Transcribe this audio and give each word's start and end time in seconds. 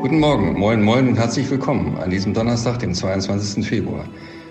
Guten 0.00 0.18
Morgen, 0.18 0.58
moin, 0.58 0.82
moin 0.82 1.08
und 1.08 1.16
herzlich 1.18 1.50
willkommen 1.50 1.98
an 1.98 2.08
diesem 2.08 2.32
Donnerstag, 2.32 2.78
dem 2.78 2.94
22. 2.94 3.66
Februar. 3.66 4.06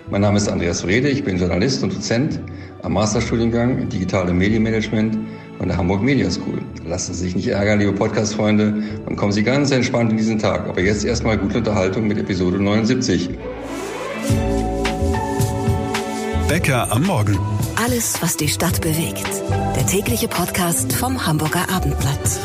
Mein 0.08 0.20
Name 0.20 0.36
ist 0.36 0.48
Andreas 0.48 0.86
Wrede, 0.86 1.08
ich 1.08 1.24
bin 1.24 1.38
Journalist 1.38 1.82
und 1.82 1.92
Dozent 1.92 2.38
am 2.82 2.92
Masterstudiengang 2.92 3.88
Digitale 3.88 4.32
Medienmanagement 4.32 5.18
von 5.58 5.66
der 5.66 5.76
Hamburg 5.76 6.02
Media 6.02 6.30
School. 6.30 6.62
Lassen 6.86 7.14
Sie 7.14 7.24
sich 7.24 7.34
nicht 7.34 7.48
ärgern, 7.48 7.80
liebe 7.80 7.92
Podcast-Freunde, 7.92 8.80
und 9.06 9.16
kommen 9.16 9.32
Sie 9.32 9.42
ganz 9.42 9.72
entspannt 9.72 10.12
in 10.12 10.18
diesen 10.18 10.38
Tag. 10.38 10.68
Aber 10.68 10.80
jetzt 10.80 11.04
erstmal 11.04 11.36
gute 11.36 11.58
Unterhaltung 11.58 12.06
mit 12.06 12.18
Episode 12.18 12.62
79. 12.62 13.30
Bäcker 16.46 16.92
am 16.92 17.02
Morgen. 17.02 17.36
Alles, 17.74 18.22
was 18.22 18.36
die 18.36 18.48
Stadt 18.48 18.80
bewegt. 18.80 19.26
Der 19.74 19.84
tägliche 19.84 20.28
Podcast 20.28 20.92
vom 20.92 21.26
Hamburger 21.26 21.68
Abendblatt. 21.70 22.38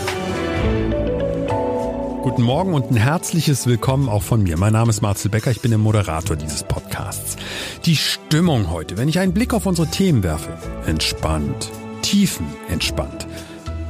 Guten 2.26 2.42
Morgen 2.42 2.74
und 2.74 2.90
ein 2.90 2.96
herzliches 2.96 3.68
Willkommen 3.68 4.10
auch 4.10 4.24
von 4.24 4.42
mir. 4.42 4.58
Mein 4.58 4.74
Name 4.74 4.90
ist 4.90 5.00
Marcel 5.00 5.30
Becker, 5.30 5.52
ich 5.52 5.62
bin 5.62 5.70
der 5.70 5.78
Moderator 5.78 6.36
dieses 6.36 6.64
Podcasts. 6.64 7.38
Die 7.86 7.96
Stimmung 7.96 8.72
heute, 8.72 8.98
wenn 8.98 9.08
ich 9.08 9.20
einen 9.20 9.32
Blick 9.32 9.54
auf 9.54 9.68
unsere 9.68 9.88
Themen 9.92 10.24
werfe, 10.24 10.58
entspannt, 10.88 11.70
tiefenentspannt. 12.02 13.28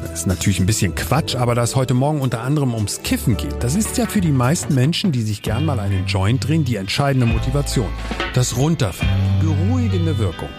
Das 0.02 0.20
ist 0.20 0.28
natürlich 0.28 0.60
ein 0.60 0.66
bisschen 0.66 0.96
Quatsch, 0.96 1.38
aber 1.38 1.56
da 1.56 1.64
es 1.64 1.78
heute 1.78 1.94
Morgen 1.94 2.20
unter 2.20 2.42
anderem 2.42 2.74
ums 2.74 3.04
Kiffen 3.04 3.38
geht, 3.38 3.64
das 3.64 3.74
ist 3.74 3.98
ja 3.98 4.06
für 4.06 4.20
die 4.20 4.34
meisten 4.34 4.76
Menschen, 4.76 5.14
die 5.14 5.22
sich 5.22 5.42
gern 5.42 5.64
mal 5.64 5.80
einen 5.80 6.06
Joint 6.06 6.46
drehen, 6.46 6.66
die 6.66 6.76
entscheidende 6.76 7.28
Motivation. 7.28 7.88
Das 8.34 8.58
Runterfahren, 8.58 9.40
beruhigende 9.40 10.18
Wirkung. 10.18 10.50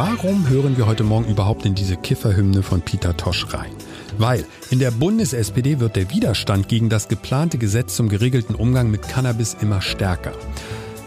Warum 0.00 0.48
hören 0.48 0.76
wir 0.76 0.86
heute 0.86 1.02
Morgen 1.02 1.28
überhaupt 1.28 1.66
in 1.66 1.74
diese 1.74 1.96
Kifferhymne 1.96 2.62
von 2.62 2.82
Peter 2.82 3.16
Tosch 3.16 3.52
rein? 3.52 3.72
Weil 4.16 4.44
in 4.70 4.78
der 4.78 4.92
Bundes-SPD 4.92 5.80
wird 5.80 5.96
der 5.96 6.08
Widerstand 6.12 6.68
gegen 6.68 6.88
das 6.88 7.08
geplante 7.08 7.58
Gesetz 7.58 7.96
zum 7.96 8.08
geregelten 8.08 8.54
Umgang 8.54 8.92
mit 8.92 9.08
Cannabis 9.08 9.56
immer 9.60 9.82
stärker. 9.82 10.34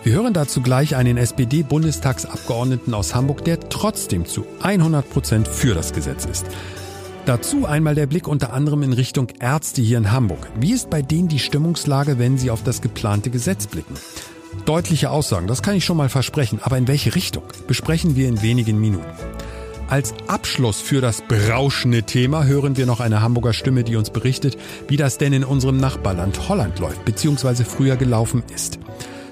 Wir 0.04 0.12
hören 0.12 0.34
dazu 0.34 0.62
gleich 0.62 0.98
einen 0.98 1.16
SPD-Bundestagsabgeordneten 1.16 2.94
aus 2.94 3.16
Hamburg, 3.16 3.46
der 3.46 3.62
trotzdem 3.62 4.26
zu 4.26 4.46
100 4.62 5.10
Prozent 5.10 5.48
für 5.48 5.74
das 5.74 5.94
Gesetz 5.94 6.26
ist. 6.26 6.48
Dazu 7.26 7.66
einmal 7.66 7.96
der 7.96 8.08
Blick 8.08 8.28
unter 8.28 8.52
anderem 8.52 8.84
in 8.84 8.92
Richtung 8.92 9.30
Ärzte 9.40 9.82
hier 9.82 10.00
in 10.00 10.12
Hamburg. 10.12 10.50
Wie 10.60 10.74
ist 10.74 10.90
bei 10.90 11.02
denen 11.02 11.30
die 11.30 11.40
Stimmungslage, 11.40 12.20
wenn 12.20 12.38
sie 12.38 12.52
auf 12.52 12.62
das 12.62 12.82
geplante 12.82 13.30
Gesetz 13.30 13.68
blicken? 13.68 13.96
Deutliche 14.66 15.10
Aussagen, 15.10 15.48
das 15.48 15.62
kann 15.62 15.76
ich 15.76 15.86
schon 15.86 15.98
mal 15.98 16.10
versprechen, 16.10 16.60
aber 16.62 16.78
in 16.78 16.88
welche 16.88 17.16
Richtung? 17.16 17.44
Besprechen 17.68 18.16
wir 18.16 18.28
in 18.28 18.42
wenigen 18.42 18.80
Minuten. 18.80 19.06
Als 19.88 20.14
Abschluss 20.28 20.80
für 20.80 21.02
das 21.02 21.22
berauschende 21.22 22.04
Thema 22.04 22.46
hören 22.46 22.78
wir 22.78 22.86
noch 22.86 23.02
eine 23.02 23.22
Hamburger 23.22 23.52
Stimme, 23.52 23.84
die 23.84 23.98
uns 23.98 24.10
berichtet, 24.10 24.58
wie 24.88 24.96
das 24.96 25.18
denn 25.18 25.34
in 25.34 25.44
unserem 25.44 25.78
Nachbarland 25.78 26.48
Holland 26.48 26.80
läuft, 26.80 27.04
beziehungsweise 27.04 27.66
früher 27.66 27.98
gelaufen 27.98 28.44
ist. 28.56 28.80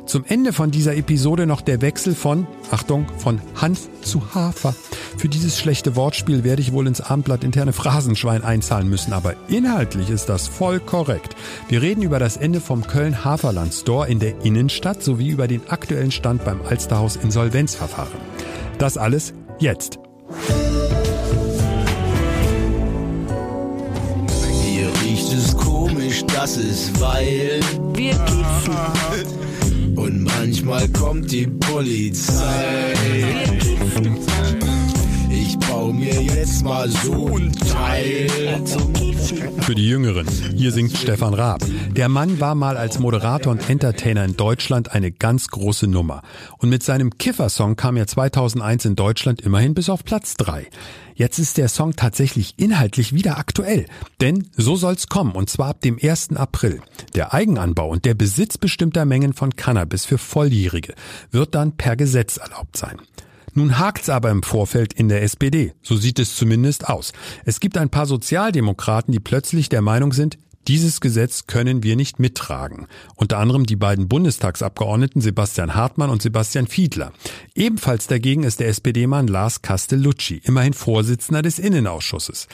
Zum 0.05 0.25
Ende 0.25 0.51
von 0.51 0.71
dieser 0.71 0.95
Episode 0.97 1.45
noch 1.45 1.61
der 1.61 1.81
Wechsel 1.81 2.15
von, 2.15 2.47
Achtung, 2.71 3.07
von 3.19 3.39
Hanf 3.55 3.87
zu 4.01 4.33
Hafer. 4.33 4.75
Für 5.19 5.27
dieses 5.27 5.59
schlechte 5.59 5.97
Wortspiel 5.97 6.45
werde 6.45 6.61
ich 6.61 6.71
wohl 6.71 6.87
ins 6.87 7.01
Abendblatt 7.01 7.43
interne 7.43 7.73
Phrasenschwein 7.73 8.41
einzahlen 8.41 8.89
müssen, 8.89 9.11
aber 9.11 9.35
inhaltlich 9.49 10.09
ist 10.09 10.29
das 10.29 10.47
voll 10.47 10.79
korrekt. 10.79 11.35
Wir 11.67 11.81
reden 11.81 12.03
über 12.03 12.19
das 12.19 12.37
Ende 12.37 12.61
vom 12.61 12.87
Köln 12.87 13.25
Haferland 13.25 13.73
Store 13.73 14.07
in 14.07 14.19
der 14.19 14.45
Innenstadt 14.45 15.03
sowie 15.03 15.27
über 15.27 15.49
den 15.49 15.67
aktuellen 15.67 16.11
Stand 16.11 16.45
beim 16.45 16.61
Alsterhaus 16.61 17.17
Insolvenzverfahren. 17.17 18.17
Das 18.77 18.97
alles 18.97 19.33
jetzt. 19.59 19.99
Hier 24.63 24.87
riecht 25.03 25.33
es 25.33 25.57
komisch, 25.57 26.23
das 26.33 26.55
ist 26.55 26.97
weil 27.01 27.59
Wir 27.93 28.13
kiffen. 28.13 29.97
und 29.97 30.23
manchmal 30.23 30.87
kommt 30.87 31.29
die 31.29 31.45
Polizei. 31.45 32.93
Ich 33.57 34.68
baue 35.59 35.93
mir 35.93 36.21
jetzt 36.21 36.63
mal 36.63 36.89
so 36.89 37.37
ein 37.37 37.51
Teil. 37.51 38.27
Für 39.61 39.75
die 39.75 39.87
Jüngeren. 39.87 40.27
Hier 40.55 40.71
singt 40.71 40.95
Stefan 40.97 41.33
Raab. 41.33 41.61
Der 41.91 42.09
Mann 42.09 42.39
war 42.39 42.55
mal 42.55 42.77
als 42.77 42.99
Moderator 42.99 43.51
und 43.51 43.69
Entertainer 43.69 44.23
in 44.25 44.35
Deutschland 44.35 44.91
eine 44.91 45.11
ganz 45.11 45.49
große 45.49 45.87
Nummer. 45.87 46.21
Und 46.57 46.69
mit 46.69 46.83
seinem 46.83 47.17
Kiffer-Song 47.17 47.75
kam 47.75 47.97
er 47.97 48.07
2001 48.07 48.85
in 48.85 48.95
Deutschland 48.95 49.41
immerhin 49.41 49.73
bis 49.73 49.89
auf 49.89 50.03
Platz 50.03 50.35
3. 50.35 50.67
Jetzt 51.15 51.37
ist 51.37 51.57
der 51.57 51.67
Song 51.67 51.95
tatsächlich 51.95 52.53
inhaltlich 52.57 53.13
wieder 53.13 53.37
aktuell. 53.37 53.85
Denn 54.21 54.47
so 54.55 54.75
soll's 54.75 55.07
kommen, 55.07 55.33
und 55.33 55.49
zwar 55.49 55.69
ab 55.69 55.81
dem 55.81 55.99
1. 56.01 56.37
April. 56.37 56.81
Der 57.13 57.33
Eigenanbau 57.33 57.89
und 57.89 58.05
der 58.05 58.13
Besitz 58.13 58.57
bestimmter 58.57 59.05
Mengen 59.05 59.33
von 59.33 59.55
Cannabis 59.55 60.05
für 60.05 60.17
Volljährige 60.17 60.93
wird 61.31 61.55
dann 61.55 61.73
per 61.73 61.95
Gesetz 61.95 62.37
erlaubt 62.37 62.77
sein. 62.77 62.97
Nun 63.59 63.77
hakt's 63.77 64.07
aber 64.07 64.31
im 64.31 64.41
Vorfeld 64.41 64.93
in 64.93 65.09
der 65.09 65.21
SPD. 65.21 65.73
So 65.81 65.97
sieht 65.97 66.17
es 66.17 66.33
zumindest 66.37 66.87
aus. 66.87 67.11
Es 67.43 67.59
gibt 67.59 67.77
ein 67.77 67.89
paar 67.89 68.05
Sozialdemokraten, 68.05 69.11
die 69.11 69.19
plötzlich 69.19 69.67
der 69.67 69.81
Meinung 69.81 70.13
sind, 70.13 70.37
dieses 70.69 71.01
Gesetz 71.01 71.45
können 71.45 71.83
wir 71.83 71.97
nicht 71.97 72.19
mittragen. 72.19 72.87
Unter 73.15 73.37
anderem 73.37 73.65
die 73.65 73.75
beiden 73.75 74.07
Bundestagsabgeordneten 74.07 75.21
Sebastian 75.21 75.75
Hartmann 75.75 76.09
und 76.09 76.21
Sebastian 76.21 76.67
Fiedler. 76.67 77.11
Ebenfalls 77.53 78.07
dagegen 78.07 78.43
ist 78.43 78.61
der 78.61 78.69
SPD-Mann 78.69 79.27
Lars 79.27 79.61
Castellucci, 79.61 80.41
immerhin 80.45 80.73
Vorsitzender 80.73 81.41
des 81.41 81.59
Innenausschusses. 81.59 82.47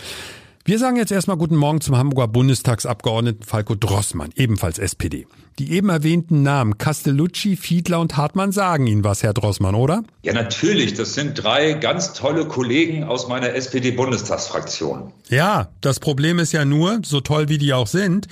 Wir 0.67 0.79
sagen 0.79 0.97
jetzt 0.97 1.11
erstmal 1.11 1.37
guten 1.37 1.57
Morgen 1.57 1.79
zum 1.79 1.95
Hamburger 1.95 2.27
Bundestagsabgeordneten 2.27 3.43
Falco 3.43 3.75
Drossmann, 3.75 4.31
ebenfalls 4.35 4.79
SPD. 4.79 5.27
Die 5.59 5.73
eben 5.73 5.89
erwähnten 5.89 6.41
Namen 6.41 6.79
Castellucci, 6.79 7.55
Fiedler 7.55 7.99
und 7.99 8.17
Hartmann 8.17 8.51
sagen 8.51 8.87
Ihnen 8.87 9.03
was, 9.03 9.21
Herr 9.21 9.35
Drossmann, 9.35 9.75
oder? 9.75 10.03
Ja, 10.23 10.33
natürlich. 10.33 10.95
Das 10.95 11.13
sind 11.13 11.35
drei 11.35 11.73
ganz 11.73 12.13
tolle 12.13 12.47
Kollegen 12.47 13.03
aus 13.03 13.27
meiner 13.27 13.53
SPD-Bundestagsfraktion. 13.53 15.11
Ja, 15.29 15.69
das 15.81 15.99
Problem 15.99 16.39
ist 16.39 16.51
ja 16.51 16.65
nur, 16.65 16.99
so 17.03 17.21
toll 17.21 17.47
wie 17.47 17.59
die 17.59 17.73
auch 17.73 17.85
sind, 17.85 18.27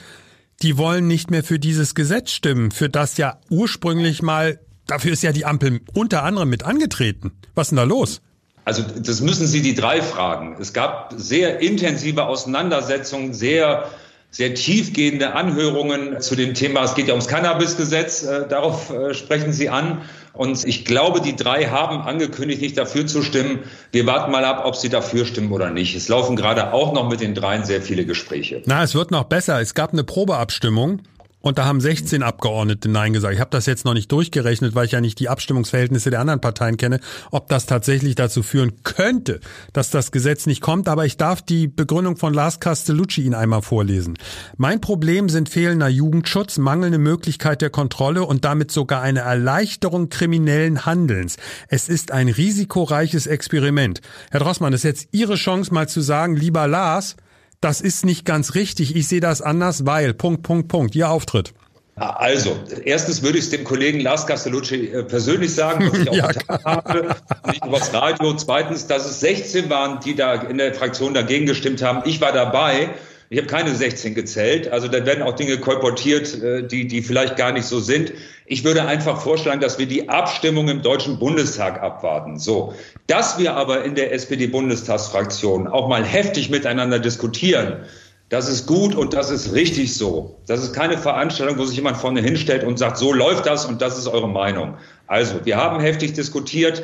die 0.63 0.75
wollen 0.75 1.05
nicht 1.05 1.29
mehr 1.29 1.43
für 1.43 1.59
dieses 1.59 1.93
Gesetz 1.93 2.31
stimmen, 2.31 2.71
für 2.71 2.89
das 2.89 3.17
ja 3.17 3.37
ursprünglich 3.51 4.23
mal, 4.23 4.59
dafür 4.87 5.13
ist 5.13 5.21
ja 5.21 5.33
die 5.33 5.45
Ampel 5.45 5.81
unter 5.93 6.23
anderem 6.23 6.49
mit 6.49 6.63
angetreten. 6.63 7.33
Was 7.53 7.67
ist 7.67 7.69
denn 7.73 7.77
da 7.77 7.83
los? 7.83 8.21
Also 8.65 8.83
das 8.83 9.21
müssen 9.21 9.47
Sie 9.47 9.61
die 9.61 9.75
drei 9.75 10.01
fragen. 10.01 10.55
Es 10.59 10.73
gab 10.73 11.13
sehr 11.17 11.59
intensive 11.59 12.25
Auseinandersetzungen, 12.25 13.33
sehr 13.33 13.89
sehr 14.33 14.55
tiefgehende 14.55 15.35
Anhörungen 15.35 16.19
zu 16.19 16.35
dem 16.35 16.55
Thema. 16.55 16.83
Es 16.83 16.95
geht 16.95 17.07
ja 17.07 17.13
ums 17.13 17.27
Cannabisgesetz. 17.27 18.23
Äh, 18.23 18.47
darauf 18.47 18.89
äh, 18.89 19.13
sprechen 19.13 19.53
Sie 19.53 19.69
an. 19.69 20.01
Und 20.33 20.65
ich 20.65 20.85
glaube, 20.85 21.21
die 21.21 21.35
drei 21.35 21.65
haben 21.65 22.01
angekündigt, 22.01 22.59
nicht 22.59 22.75
dafür 22.75 23.05
zu 23.05 23.21
stimmen. 23.21 23.59
Wir 23.91 24.07
warten 24.07 24.31
mal 24.31 24.43
ab, 24.43 24.63
ob 24.65 24.75
sie 24.75 24.89
dafür 24.89 25.27
stimmen 25.27 25.51
oder 25.51 25.69
nicht. 25.69 25.95
Es 25.95 26.07
laufen 26.07 26.35
gerade 26.35 26.73
auch 26.73 26.91
noch 26.93 27.07
mit 27.07 27.21
den 27.21 27.35
dreien 27.35 27.63
sehr 27.63 27.83
viele 27.83 28.07
Gespräche. 28.07 28.63
Na, 28.65 28.81
es 28.81 28.95
wird 28.95 29.11
noch 29.11 29.25
besser. 29.25 29.61
Es 29.61 29.75
gab 29.75 29.93
eine 29.93 30.03
Probeabstimmung. 30.03 31.01
Und 31.43 31.57
da 31.57 31.65
haben 31.65 31.81
16 31.81 32.23
Abgeordnete 32.23 32.87
Nein 32.87 33.11
gesagt. 33.11 33.33
Ich 33.33 33.41
habe 33.41 33.49
das 33.51 33.65
jetzt 33.65 33.83
noch 33.83 33.93
nicht 33.93 34.09
durchgerechnet, 34.13 34.75
weil 34.75 34.85
ich 34.85 34.93
ja 34.93 35.01
nicht 35.01 35.19
die 35.19 35.27
Abstimmungsverhältnisse 35.27 36.09
der 36.09 36.21
anderen 36.21 36.39
Parteien 36.39 36.77
kenne, 36.77 37.01
ob 37.31 37.49
das 37.49 37.65
tatsächlich 37.65 38.15
dazu 38.15 38.43
führen 38.43 38.81
könnte, 38.83 39.41
dass 39.73 39.89
das 39.89 40.13
Gesetz 40.13 40.45
nicht 40.45 40.61
kommt. 40.61 40.87
Aber 40.87 41.05
ich 41.05 41.17
darf 41.17 41.41
die 41.41 41.67
Begründung 41.67 42.15
von 42.15 42.33
Lars 42.33 42.61
Castellucci 42.61 43.23
Ihnen 43.23 43.35
einmal 43.35 43.61
vorlesen. 43.61 44.17
Mein 44.55 44.79
Problem 44.79 45.27
sind 45.27 45.49
fehlender 45.49 45.89
Jugendschutz, 45.89 46.57
mangelnde 46.57 46.97
Möglichkeit 46.97 47.61
der 47.61 47.69
Kontrolle 47.69 48.23
und 48.23 48.45
damit 48.45 48.71
sogar 48.71 49.01
eine 49.01 49.19
Erleichterung 49.19 50.07
kriminellen 50.07 50.85
Handelns. 50.85 51.35
Es 51.67 51.89
ist 51.89 52.13
ein 52.13 52.29
risikoreiches 52.29 53.27
Experiment. 53.27 53.99
Herr 54.31 54.39
Drossmann, 54.39 54.71
das 54.71 54.79
ist 54.79 54.85
jetzt 54.85 55.09
Ihre 55.11 55.35
Chance 55.35 55.73
mal 55.73 55.89
zu 55.89 55.99
sagen, 55.99 56.37
lieber 56.37 56.69
Lars, 56.69 57.17
das 57.63 57.81
ist 57.81 58.05
nicht 58.05 58.25
ganz 58.25 58.55
richtig, 58.55 58.95
ich 58.95 59.07
sehe 59.07 59.21
das 59.21 59.41
anders, 59.41 59.85
weil, 59.85 60.13
Punkt, 60.13 60.43
Punkt, 60.43 60.67
Punkt, 60.67 60.95
Ihr 60.95 61.09
Auftritt. 61.09 61.53
Also, 61.95 62.57
erstens 62.85 63.21
würde 63.21 63.37
ich 63.37 63.43
es 63.43 63.49
dem 63.51 63.63
Kollegen 63.63 63.99
Lars 63.99 64.25
Castellucci 64.25 64.87
äh, 64.87 65.03
persönlich 65.03 65.53
sagen, 65.53 65.91
was 65.91 65.99
ich 65.99 66.09
auch 66.09 66.15
Ja, 66.15 66.27
getan 66.31 66.59
habe, 66.65 67.15
nicht 67.45 67.63
übers 67.63 67.93
Radio. 67.93 68.33
Zweitens, 68.33 68.87
dass 68.87 69.05
es 69.05 69.19
16 69.19 69.69
waren, 69.69 69.99
die 69.99 70.15
da 70.15 70.33
in 70.33 70.57
der 70.57 70.73
Fraktion 70.73 71.13
dagegen 71.13 71.45
gestimmt 71.45 71.83
haben. 71.83 72.01
Ich 72.05 72.19
war 72.19 72.31
dabei. 72.31 72.89
Ich 73.29 73.37
habe 73.37 73.47
keine 73.47 73.73
16 73.73 74.15
gezählt. 74.15 74.67
Also 74.67 74.87
da 74.87 75.05
werden 75.05 75.23
auch 75.23 75.35
Dinge 75.35 75.57
kolportiert, 75.57 76.41
äh, 76.41 76.67
die, 76.67 76.87
die 76.87 77.01
vielleicht 77.01 77.35
gar 77.35 77.51
nicht 77.51 77.65
so 77.65 77.79
sind. 77.79 78.13
Ich 78.45 78.63
würde 78.63 78.85
einfach 78.85 79.21
vorschlagen, 79.21 79.61
dass 79.61 79.79
wir 79.79 79.85
die 79.85 80.09
Abstimmung 80.09 80.67
im 80.67 80.81
Deutschen 80.81 81.17
Bundestag 81.19 81.81
abwarten. 81.81 82.37
So. 82.37 82.73
Dass 83.07 83.37
wir 83.37 83.55
aber 83.55 83.83
in 83.83 83.95
der 83.95 84.13
SPD-Bundestagsfraktion 84.13 85.67
auch 85.67 85.87
mal 85.87 86.03
heftig 86.03 86.49
miteinander 86.49 86.99
diskutieren, 86.99 87.85
das 88.29 88.49
ist 88.49 88.65
gut 88.65 88.95
und 88.95 89.13
das 89.13 89.29
ist 89.29 89.53
richtig 89.53 89.95
so. 89.95 90.39
Das 90.47 90.63
ist 90.63 90.73
keine 90.73 90.97
Veranstaltung, 90.97 91.57
wo 91.57 91.65
sich 91.65 91.75
jemand 91.75 91.97
vorne 91.97 92.21
hinstellt 92.21 92.63
und 92.63 92.79
sagt, 92.79 92.97
so 92.97 93.13
läuft 93.13 93.45
das 93.45 93.65
und 93.65 93.81
das 93.81 93.97
ist 93.97 94.07
eure 94.07 94.29
Meinung. 94.29 94.75
Also, 95.07 95.45
wir 95.45 95.57
haben 95.57 95.79
heftig 95.79 96.13
diskutiert 96.13 96.83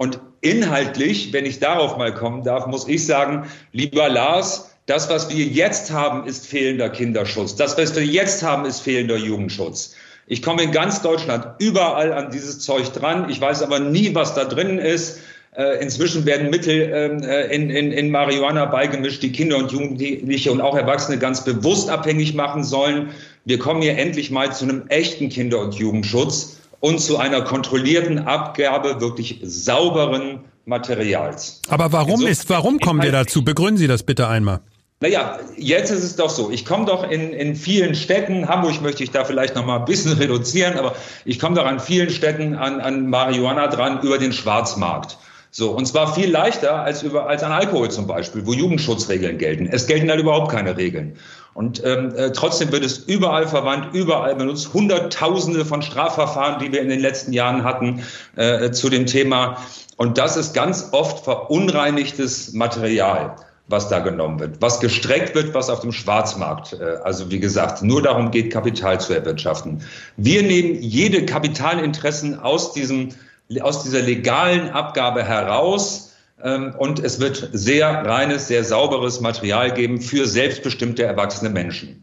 Und 0.00 0.18
inhaltlich, 0.40 1.30
wenn 1.34 1.44
ich 1.44 1.58
darauf 1.58 1.98
mal 1.98 2.14
kommen 2.14 2.42
darf, 2.42 2.66
muss 2.66 2.88
ich 2.88 3.04
sagen, 3.04 3.46
lieber 3.72 4.08
Lars, 4.08 4.69
das, 4.90 5.08
was 5.08 5.30
wir 5.30 5.44
jetzt 5.44 5.92
haben, 5.92 6.26
ist 6.26 6.46
fehlender 6.46 6.88
Kinderschutz. 6.88 7.54
Das, 7.54 7.78
was 7.78 7.94
wir 7.94 8.04
jetzt 8.04 8.42
haben, 8.42 8.64
ist 8.64 8.80
fehlender 8.80 9.16
Jugendschutz. 9.16 9.94
Ich 10.26 10.42
komme 10.42 10.64
in 10.64 10.72
ganz 10.72 11.00
Deutschland 11.00 11.46
überall 11.60 12.12
an 12.12 12.32
dieses 12.32 12.58
Zeug 12.58 12.92
dran. 12.92 13.30
Ich 13.30 13.40
weiß 13.40 13.62
aber 13.62 13.78
nie, 13.78 14.14
was 14.16 14.34
da 14.34 14.44
drin 14.44 14.78
ist. 14.78 15.20
Äh, 15.56 15.80
inzwischen 15.82 16.26
werden 16.26 16.50
Mittel 16.50 16.90
ähm, 16.92 17.22
äh, 17.22 17.54
in, 17.54 17.70
in, 17.70 17.92
in 17.92 18.10
Marihuana 18.10 18.66
beigemischt, 18.66 19.22
die 19.22 19.30
Kinder 19.30 19.58
und 19.58 19.70
Jugendliche 19.70 20.50
und 20.50 20.60
auch 20.60 20.76
Erwachsene 20.76 21.18
ganz 21.18 21.44
bewusst 21.44 21.88
abhängig 21.88 22.34
machen 22.34 22.64
sollen. 22.64 23.10
Wir 23.44 23.58
kommen 23.58 23.82
hier 23.82 23.96
endlich 23.96 24.30
mal 24.30 24.52
zu 24.52 24.64
einem 24.64 24.88
echten 24.88 25.28
Kinder- 25.28 25.60
und 25.60 25.74
Jugendschutz 25.74 26.58
und 26.80 27.00
zu 27.00 27.18
einer 27.18 27.42
kontrollierten 27.42 28.26
Abgabe 28.26 29.00
wirklich 29.00 29.40
sauberen 29.42 30.40
Materials. 30.64 31.62
Aber 31.68 31.92
warum 31.92 32.26
ist, 32.26 32.48
warum 32.50 32.78
kommen 32.78 33.02
wir 33.02 33.12
dazu? 33.12 33.44
Begründen 33.44 33.76
Sie 33.76 33.86
das 33.86 34.02
bitte 34.02 34.28
einmal. 34.28 34.60
Naja, 35.02 35.38
jetzt 35.56 35.90
ist 35.90 36.04
es 36.04 36.16
doch 36.16 36.28
so. 36.28 36.50
Ich 36.50 36.66
komme 36.66 36.84
doch 36.84 37.10
in, 37.10 37.32
in 37.32 37.56
vielen 37.56 37.94
Städten, 37.94 38.48
Hamburg 38.48 38.82
möchte 38.82 39.02
ich 39.02 39.10
da 39.10 39.24
vielleicht 39.24 39.54
noch 39.54 39.64
mal 39.64 39.78
ein 39.78 39.86
bisschen 39.86 40.12
reduzieren, 40.18 40.78
aber 40.78 40.94
ich 41.24 41.38
komme 41.38 41.56
doch 41.56 41.64
an 41.64 41.80
vielen 41.80 42.10
Städten 42.10 42.54
an, 42.54 42.82
an 42.82 43.08
Marihuana 43.08 43.68
dran 43.68 44.02
über 44.02 44.18
den 44.18 44.34
Schwarzmarkt. 44.34 45.16
So, 45.50 45.70
und 45.70 45.86
zwar 45.86 46.14
viel 46.14 46.30
leichter 46.30 46.82
als, 46.82 47.02
über, 47.02 47.28
als 47.28 47.42
an 47.42 47.50
Alkohol 47.50 47.90
zum 47.90 48.06
Beispiel, 48.06 48.46
wo 48.46 48.52
Jugendschutzregeln 48.52 49.38
gelten. 49.38 49.66
Es 49.66 49.86
gelten 49.86 50.10
halt 50.10 50.20
überhaupt 50.20 50.52
keine 50.52 50.76
Regeln. 50.76 51.16
Und 51.54 51.82
ähm, 51.82 52.14
äh, 52.14 52.30
trotzdem 52.30 52.70
wird 52.70 52.84
es 52.84 52.98
überall 52.98 53.48
verwandt, 53.48 53.94
überall 53.94 54.36
benutzt. 54.36 54.74
Hunderttausende 54.74 55.64
von 55.64 55.80
Strafverfahren, 55.80 56.60
die 56.60 56.72
wir 56.72 56.82
in 56.82 56.90
den 56.90 57.00
letzten 57.00 57.32
Jahren 57.32 57.64
hatten 57.64 58.04
äh, 58.36 58.70
zu 58.70 58.90
dem 58.90 59.06
Thema. 59.06 59.56
Und 59.96 60.18
das 60.18 60.36
ist 60.36 60.52
ganz 60.52 60.90
oft 60.92 61.24
verunreinigtes 61.24 62.52
Material 62.52 63.34
was 63.70 63.88
da 63.88 64.00
genommen 64.00 64.40
wird, 64.40 64.60
was 64.60 64.80
gestreckt 64.80 65.34
wird, 65.34 65.54
was 65.54 65.70
auf 65.70 65.80
dem 65.80 65.92
Schwarzmarkt, 65.92 66.74
äh, 66.74 66.98
also 67.04 67.30
wie 67.30 67.40
gesagt, 67.40 67.82
nur 67.82 68.02
darum 68.02 68.30
geht, 68.30 68.52
Kapital 68.52 69.00
zu 69.00 69.14
erwirtschaften. 69.14 69.82
Wir 70.16 70.42
nehmen 70.42 70.82
jede 70.82 71.24
Kapitalinteressen 71.24 72.38
aus 72.38 72.72
diesem, 72.72 73.10
aus 73.60 73.82
dieser 73.82 74.02
legalen 74.02 74.70
Abgabe 74.70 75.24
heraus, 75.24 76.10
ähm, 76.42 76.74
und 76.78 77.00
es 77.00 77.20
wird 77.20 77.50
sehr 77.52 77.88
reines, 78.04 78.48
sehr 78.48 78.64
sauberes 78.64 79.20
Material 79.20 79.72
geben 79.72 80.00
für 80.00 80.26
selbstbestimmte 80.26 81.02
erwachsene 81.02 81.50
Menschen. 81.50 82.02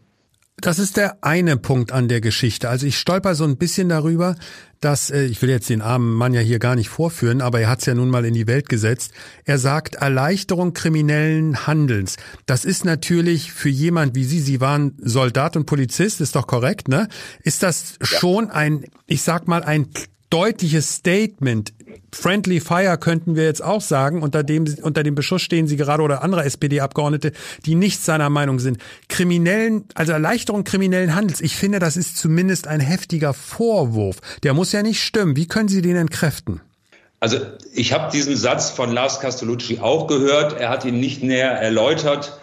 Das 0.60 0.80
ist 0.80 0.96
der 0.96 1.18
eine 1.22 1.56
Punkt 1.56 1.92
an 1.92 2.08
der 2.08 2.20
Geschichte. 2.20 2.68
Also 2.68 2.86
ich 2.86 2.98
stolper 2.98 3.36
so 3.36 3.44
ein 3.44 3.58
bisschen 3.58 3.88
darüber, 3.88 4.34
dass, 4.80 5.10
äh, 5.10 5.24
ich 5.24 5.40
will 5.40 5.50
jetzt 5.50 5.68
den 5.68 5.82
armen 5.82 6.12
Mann 6.14 6.34
ja 6.34 6.40
hier 6.40 6.58
gar 6.58 6.74
nicht 6.74 6.88
vorführen, 6.88 7.40
aber 7.40 7.60
er 7.60 7.68
hat 7.68 7.80
es 7.80 7.86
ja 7.86 7.94
nun 7.94 8.10
mal 8.10 8.24
in 8.24 8.34
die 8.34 8.46
Welt 8.48 8.68
gesetzt. 8.68 9.12
Er 9.44 9.58
sagt 9.58 9.96
Erleichterung 9.96 10.72
kriminellen 10.72 11.66
Handelns. 11.66 12.16
Das 12.46 12.64
ist 12.64 12.84
natürlich 12.84 13.52
für 13.52 13.68
jemand 13.68 14.16
wie 14.16 14.24
Sie, 14.24 14.40
Sie 14.40 14.60
waren 14.60 14.96
Soldat 15.00 15.56
und 15.56 15.66
Polizist, 15.66 16.20
ist 16.20 16.34
doch 16.34 16.46
korrekt, 16.46 16.88
ne? 16.88 17.08
Ist 17.42 17.62
das 17.62 17.94
schon 18.00 18.50
ein, 18.50 18.84
ich 19.06 19.22
sag 19.22 19.46
mal, 19.46 19.62
ein 19.62 19.88
deutliches 20.30 20.94
Statement. 20.96 21.72
Friendly 22.12 22.60
Fire 22.60 22.98
könnten 22.98 23.36
wir 23.36 23.44
jetzt 23.44 23.62
auch 23.62 23.80
sagen, 23.80 24.22
unter 24.22 24.42
dem, 24.42 24.66
unter 24.82 25.02
dem 25.02 25.14
Beschuss 25.14 25.42
stehen 25.42 25.66
sie 25.66 25.76
gerade 25.76 26.02
oder 26.02 26.22
andere 26.22 26.44
SPD-Abgeordnete, 26.44 27.32
die 27.66 27.74
nicht 27.74 28.02
seiner 28.02 28.30
Meinung 28.30 28.58
sind. 28.58 28.78
Kriminellen, 29.08 29.84
also 29.94 30.12
Erleichterung 30.12 30.64
kriminellen 30.64 31.14
Handels. 31.14 31.40
Ich 31.40 31.56
finde, 31.56 31.78
das 31.78 31.96
ist 31.96 32.16
zumindest 32.16 32.66
ein 32.66 32.80
heftiger 32.80 33.34
Vorwurf. 33.34 34.18
Der 34.42 34.54
muss 34.54 34.72
ja 34.72 34.82
nicht 34.82 35.02
stimmen. 35.02 35.36
Wie 35.36 35.46
können 35.46 35.68
Sie 35.68 35.82
den 35.82 35.96
entkräften? 35.96 36.60
Also 37.20 37.38
ich 37.74 37.92
habe 37.92 38.12
diesen 38.12 38.36
Satz 38.36 38.70
von 38.70 38.92
Lars 38.92 39.20
Castellucci 39.20 39.80
auch 39.80 40.06
gehört. 40.06 40.58
Er 40.58 40.68
hat 40.68 40.84
ihn 40.84 41.00
nicht 41.00 41.22
näher 41.22 41.50
erläutert. 41.50 42.40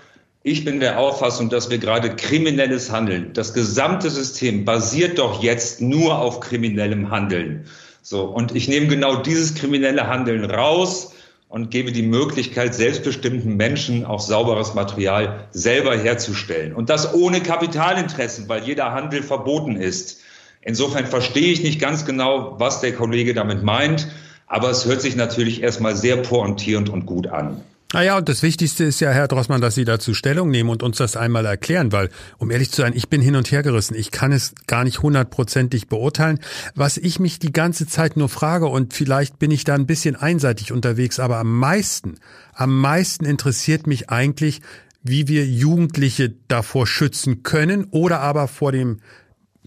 Ich 0.47 0.63
bin 0.63 0.79
der 0.79 0.99
Auffassung, 0.99 1.49
dass 1.49 1.71
wir 1.71 1.79
gerade 1.79 2.15
kriminelles 2.15 2.91
Handeln, 2.91 3.33
das 3.33 3.55
gesamte 3.55 4.11
System 4.11 4.63
basiert 4.63 5.17
doch 5.17 5.41
jetzt 5.41 5.81
nur 5.81 6.19
auf 6.19 6.39
kriminellem 6.39 7.09
Handeln. 7.09 7.65
So. 8.03 8.25
Und 8.25 8.55
ich 8.55 8.67
nehme 8.67 8.85
genau 8.85 9.15
dieses 9.15 9.55
kriminelle 9.55 10.05
Handeln 10.05 10.45
raus 10.45 11.13
und 11.49 11.71
gebe 11.71 11.91
die 11.91 12.03
Möglichkeit, 12.03 12.75
selbstbestimmten 12.75 13.57
Menschen 13.57 14.05
auch 14.05 14.19
sauberes 14.19 14.75
Material 14.75 15.47
selber 15.49 15.97
herzustellen. 15.97 16.75
Und 16.75 16.91
das 16.91 17.15
ohne 17.15 17.41
Kapitalinteressen, 17.41 18.47
weil 18.47 18.65
jeder 18.65 18.91
Handel 18.91 19.23
verboten 19.23 19.75
ist. 19.75 20.21
Insofern 20.61 21.07
verstehe 21.07 21.53
ich 21.53 21.63
nicht 21.63 21.81
ganz 21.81 22.05
genau, 22.05 22.59
was 22.59 22.81
der 22.81 22.93
Kollege 22.93 23.33
damit 23.33 23.63
meint, 23.63 24.09
aber 24.45 24.69
es 24.69 24.85
hört 24.85 25.01
sich 25.01 25.15
natürlich 25.15 25.63
erstmal 25.63 25.95
sehr 25.95 26.17
pointierend 26.17 26.89
und 26.89 27.07
gut 27.07 27.25
an. 27.25 27.63
Naja, 27.95 28.17
und 28.17 28.27
das 28.27 28.43
Wichtigste 28.43 28.83
ist 28.83 28.99
ja, 28.99 29.11
Herr 29.11 29.29
Drossmann, 29.29 29.61
dass 29.61 29.75
Sie 29.75 29.85
dazu 29.85 30.13
Stellung 30.13 30.49
nehmen 30.49 30.69
und 30.69 30.83
uns 30.83 30.97
das 30.97 31.15
einmal 31.15 31.45
erklären, 31.45 31.93
weil, 31.93 32.09
um 32.37 32.51
ehrlich 32.51 32.69
zu 32.69 32.81
sein, 32.81 32.91
ich 32.93 33.07
bin 33.07 33.21
hin 33.21 33.37
und 33.37 33.49
her 33.53 33.63
gerissen. 33.63 33.95
Ich 33.95 34.11
kann 34.11 34.33
es 34.33 34.53
gar 34.67 34.83
nicht 34.83 35.01
hundertprozentig 35.01 35.87
beurteilen. 35.87 36.39
Was 36.75 36.97
ich 36.97 37.21
mich 37.21 37.39
die 37.39 37.53
ganze 37.53 37.87
Zeit 37.87 38.17
nur 38.17 38.27
frage, 38.27 38.67
und 38.67 38.93
vielleicht 38.93 39.39
bin 39.39 39.49
ich 39.49 39.63
da 39.63 39.75
ein 39.75 39.85
bisschen 39.85 40.17
einseitig 40.17 40.73
unterwegs, 40.73 41.21
aber 41.21 41.37
am 41.37 41.57
meisten, 41.57 42.15
am 42.53 42.77
meisten 42.77 43.23
interessiert 43.23 43.87
mich 43.87 44.09
eigentlich, 44.09 44.59
wie 45.01 45.29
wir 45.29 45.45
Jugendliche 45.45 46.33
davor 46.49 46.87
schützen 46.87 47.43
können 47.43 47.87
oder 47.91 48.19
aber 48.19 48.49
vor 48.49 48.73
dem 48.73 48.99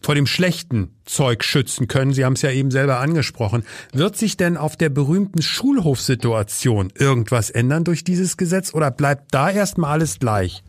vor 0.02 0.14
dem 0.14 0.26
schlechten 0.26 0.90
Zeug 1.04 1.44
schützen 1.44 1.88
können. 1.88 2.12
Sie 2.12 2.24
haben 2.24 2.34
es 2.34 2.42
ja 2.42 2.50
eben 2.50 2.70
selber 2.70 3.00
angesprochen. 3.00 3.64
Wird 3.92 4.16
sich 4.16 4.36
denn 4.36 4.56
auf 4.56 4.76
der 4.76 4.88
berühmten 4.88 5.42
Schulhofsituation 5.42 6.92
irgendwas 6.94 7.50
ändern 7.50 7.84
durch 7.84 8.04
dieses 8.04 8.36
Gesetz 8.36 8.74
oder 8.74 8.90
bleibt 8.90 9.34
da 9.34 9.50
erstmal 9.50 9.92
alles 9.92 10.18
gleich? 10.18 10.62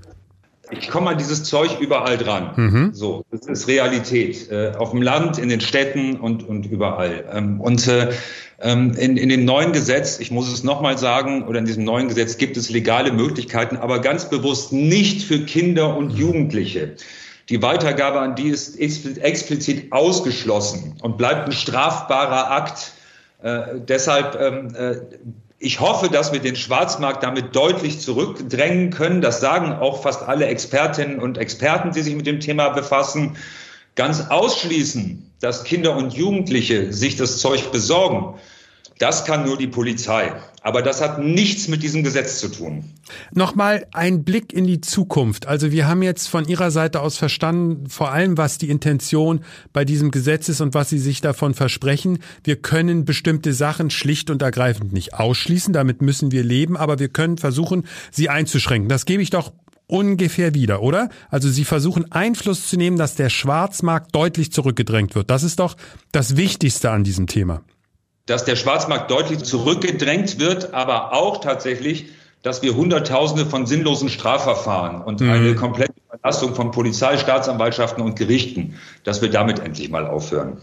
Ich 0.72 0.90
komme 0.90 1.10
an 1.10 1.18
dieses 1.18 1.44
Zeug 1.44 1.80
überall 1.80 2.18
dran. 2.18 2.52
Mhm. 2.56 2.94
So, 2.94 3.26
das 3.31 3.48
ist 3.48 3.68
Realität. 3.68 4.52
Äh, 4.52 4.74
auf 4.78 4.92
dem 4.92 5.02
Land, 5.02 5.40
in 5.40 5.50
den 5.50 5.62
Städten 5.62 6.18
und, 6.18 6.48
und 6.48 6.68
überall. 6.68 7.26
Ähm, 7.31 7.60
und 7.60 7.88
äh, 7.88 8.12
ähm, 8.62 8.94
in, 8.94 9.18
in 9.18 9.30
dem 9.30 9.46
neuen 9.46 9.72
Gesetz, 9.72 10.20
ich 10.20 10.31
muss 10.31 10.52
es 10.52 10.64
nochmal 10.64 10.98
sagen, 10.98 11.44
oder 11.48 11.60
in 11.60 11.66
diesem 11.66 11.86
neuen 11.86 12.08
Gesetz 12.08 12.38
gibt 12.38 12.56
es 12.58 12.70
legale 12.70 13.12
Möglichkeiten, 13.12 13.78
aber 13.78 14.00
ganz 14.00 14.30
bewusst 14.30 14.72
nicht 14.72 15.24
für 15.24 15.40
Kinder 15.40 15.98
und 15.98 16.12
Jugendliche. 16.12 16.96
Die 17.50 17.62
Weitergabe 17.63 18.19
an 18.19 18.36
die 18.36 18.50
ist 18.50 18.78
explizit 18.78 19.92
ausgeschlossen 19.92 20.96
und 21.01 21.18
bleibt 21.18 21.48
ein 21.48 21.51
strafbarer 21.51 22.51
Akt. 22.51 22.94
Äh, 23.42 23.80
deshalb, 23.88 24.40
ähm, 24.40 24.75
äh, 24.75 24.98
ich 25.57 25.80
hoffe, 25.80 26.09
dass 26.09 26.31
wir 26.31 26.40
den 26.40 26.56
Schwarzmarkt 26.56 27.24
damit 27.24 27.56
deutlich 27.56 28.00
zurückdrängen 28.00 28.92
können. 28.92 29.21
Das 29.21 29.42
sagen 29.42 29.74
auch 29.74 30.04
fast 30.04 30.28
alle 30.28 30.45
Expertinnen 30.45 31.19
und 31.19 31.40
Experten, 31.40 31.92
die 31.92 32.02
sich 32.02 32.16
mit 32.16 32.28
dem 32.28 32.40
Thema 32.40 32.69
befassen. 32.69 33.35
Ganz 33.95 34.30
ausschließen, 34.30 35.31
dass 35.42 35.64
Kinder 35.64 35.95
und 35.97 36.14
Jugendliche 36.14 36.94
sich 36.94 37.16
das 37.16 37.40
Zeug 37.40 37.71
besorgen, 37.71 38.35
das 39.00 39.26
kann 39.26 39.45
nur 39.45 39.57
die 39.57 39.68
Polizei. 39.68 40.31
Aber 40.69 40.83
das 40.83 41.02
hat 41.02 41.18
nichts 41.18 41.68
mit 41.68 41.81
diesem 41.81 42.04
Gesetz 42.04 42.38
zu 42.40 42.47
tun. 42.47 42.83
Nochmal 43.33 43.88
ein 43.92 44.23
Blick 44.23 44.54
in 44.54 44.68
die 44.68 44.81
Zukunft. 44.81 45.47
Also 45.47 45.71
wir 45.71 45.88
haben 45.88 46.04
jetzt 46.04 46.28
von 46.28 46.47
Ihrer 46.47 46.69
Seite 46.69 47.02
aus 47.02 47.18
verstanden, 47.18 47.90
vor 47.90 48.11
allem 48.11 48.38
was 48.38 48.59
die 48.59 48.69
Intention 48.69 49.40
bei 49.73 49.83
diesem 49.83 50.11
Gesetz 50.11 50.47
ist 50.47 50.61
und 50.61 50.76
was 50.76 50.92
Sie 50.92 50.99
sich 50.99 51.21
davon 51.21 51.56
versprechen. 51.56 52.19
Wir 52.44 52.57
können 52.57 53.04
bestimmte 53.04 53.52
Sachen 53.54 53.90
schlicht 53.90 54.30
und 54.30 54.44
ergreifend 54.44 54.94
nicht 54.94 55.16
ausschließen. 55.16 55.73
Damit 55.73 56.04
müssen 56.04 56.31
wir 56.31 56.44
leben. 56.44 56.78
Aber 56.78 56.99
wir 56.99 57.09
können 57.09 57.40
versuchen, 57.40 57.88
sie 58.11 58.30
einzuschränken. 58.30 58.90
Das 58.90 59.07
gebe 59.07 59.23
ich 59.23 59.31
doch 59.31 59.52
ungefähr 59.88 60.54
wieder, 60.54 60.83
oder? 60.83 61.09
Also 61.31 61.49
Sie 61.49 61.66
versuchen 61.66 62.11
Einfluss 62.11 62.69
zu 62.69 62.78
nehmen, 62.78 62.97
dass 62.97 63.16
der 63.16 63.31
Schwarzmarkt 63.31 64.14
deutlich 64.14 64.52
zurückgedrängt 64.52 65.16
wird. 65.16 65.31
Das 65.31 65.42
ist 65.42 65.59
doch 65.59 65.78
das 66.11 66.38
Wichtigste 66.38 66.92
an 66.92 67.04
diesem 67.04 67.26
Thema 67.26 67.64
dass 68.30 68.45
der 68.45 68.56
Schwarzmarkt 68.56 69.09
deutlich 69.09 69.44
zurückgedrängt 69.44 70.40
wird, 70.40 70.74
aber 70.74 71.14
auch 71.14 71.42
tatsächlich, 71.42 72.06
dass 72.44 72.62
wir 72.62 72.76
Hunderttausende 72.76 73.45
von 73.45 73.66
sinnlosen 73.66 74.09
Strafverfahren 74.09 75.02
und 75.02 75.19
mhm. 75.19 75.31
eine 75.31 75.56
komplette 75.56 75.94
Überlastung 76.14 76.54
von 76.54 76.71
Polizei, 76.71 77.18
Staatsanwaltschaften 77.18 78.04
und 78.04 78.16
Gerichten, 78.16 78.76
dass 79.04 79.21
wir 79.24 79.30
damit 79.30 79.59
endlich 79.59 79.90
mal 79.90 80.06
aufhören. 80.06 80.57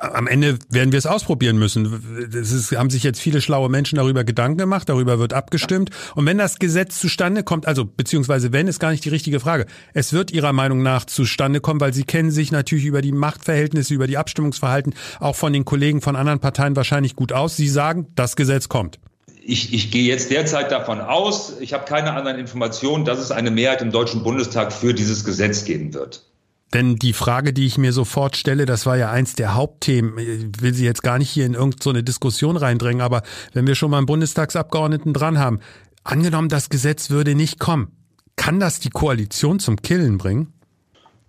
Am 0.00 0.26
Ende 0.26 0.58
werden 0.70 0.92
wir 0.92 0.98
es 0.98 1.06
ausprobieren 1.06 1.58
müssen. 1.58 2.28
Es 2.32 2.72
haben 2.72 2.90
sich 2.90 3.02
jetzt 3.02 3.20
viele 3.20 3.40
schlaue 3.40 3.68
Menschen 3.68 3.96
darüber 3.96 4.24
Gedanken 4.24 4.58
gemacht, 4.58 4.88
darüber 4.88 5.18
wird 5.18 5.32
abgestimmt. 5.32 5.90
Und 6.14 6.26
wenn 6.26 6.38
das 6.38 6.58
Gesetz 6.58 6.98
zustande 6.98 7.42
kommt, 7.42 7.66
also 7.66 7.84
beziehungsweise 7.84 8.52
wenn, 8.52 8.66
ist 8.66 8.80
gar 8.80 8.90
nicht 8.90 9.04
die 9.04 9.10
richtige 9.10 9.40
Frage. 9.40 9.66
Es 9.94 10.12
wird 10.12 10.30
Ihrer 10.30 10.52
Meinung 10.52 10.82
nach 10.82 11.04
zustande 11.04 11.60
kommen, 11.60 11.80
weil 11.80 11.92
Sie 11.92 12.04
kennen 12.04 12.30
sich 12.30 12.52
natürlich 12.52 12.86
über 12.86 13.02
die 13.02 13.12
Machtverhältnisse, 13.12 13.94
über 13.94 14.06
die 14.06 14.18
Abstimmungsverhalten 14.18 14.94
auch 15.20 15.36
von 15.36 15.52
den 15.52 15.64
Kollegen 15.64 16.00
von 16.00 16.16
anderen 16.16 16.40
Parteien 16.40 16.76
wahrscheinlich 16.76 17.14
gut 17.14 17.32
aus. 17.32 17.56
Sie 17.56 17.68
sagen, 17.68 18.06
das 18.14 18.36
Gesetz 18.36 18.68
kommt. 18.68 18.98
Ich, 19.42 19.72
ich 19.72 19.90
gehe 19.90 20.04
jetzt 20.04 20.30
derzeit 20.30 20.70
davon 20.70 21.00
aus, 21.00 21.54
ich 21.60 21.72
habe 21.72 21.86
keine 21.86 22.12
anderen 22.12 22.38
Informationen, 22.38 23.06
dass 23.06 23.18
es 23.18 23.30
eine 23.30 23.50
Mehrheit 23.50 23.80
im 23.80 23.90
Deutschen 23.90 24.22
Bundestag 24.22 24.72
für 24.72 24.92
dieses 24.92 25.24
Gesetz 25.24 25.64
geben 25.64 25.94
wird. 25.94 26.28
Denn 26.74 26.96
die 26.96 27.14
Frage, 27.14 27.52
die 27.52 27.66
ich 27.66 27.78
mir 27.78 27.92
sofort 27.92 28.36
stelle, 28.36 28.66
das 28.66 28.84
war 28.84 28.96
ja 28.96 29.10
eins 29.10 29.34
der 29.34 29.54
Hauptthemen. 29.54 30.18
Ich 30.18 30.62
will 30.62 30.74
sie 30.74 30.84
jetzt 30.84 31.02
gar 31.02 31.18
nicht 31.18 31.30
hier 31.30 31.46
in 31.46 31.54
irgendeine 31.54 31.98
so 31.98 32.02
Diskussion 32.02 32.56
reindrängen, 32.56 33.00
aber 33.00 33.22
wenn 33.54 33.66
wir 33.66 33.74
schon 33.74 33.90
mal 33.90 33.98
einen 33.98 34.06
Bundestagsabgeordneten 34.06 35.14
dran 35.14 35.38
haben, 35.38 35.60
angenommen, 36.04 36.48
das 36.48 36.68
Gesetz 36.68 37.08
würde 37.08 37.34
nicht 37.34 37.58
kommen, 37.58 37.92
kann 38.36 38.60
das 38.60 38.80
die 38.80 38.90
Koalition 38.90 39.60
zum 39.60 39.80
Killen 39.80 40.18
bringen? 40.18 40.52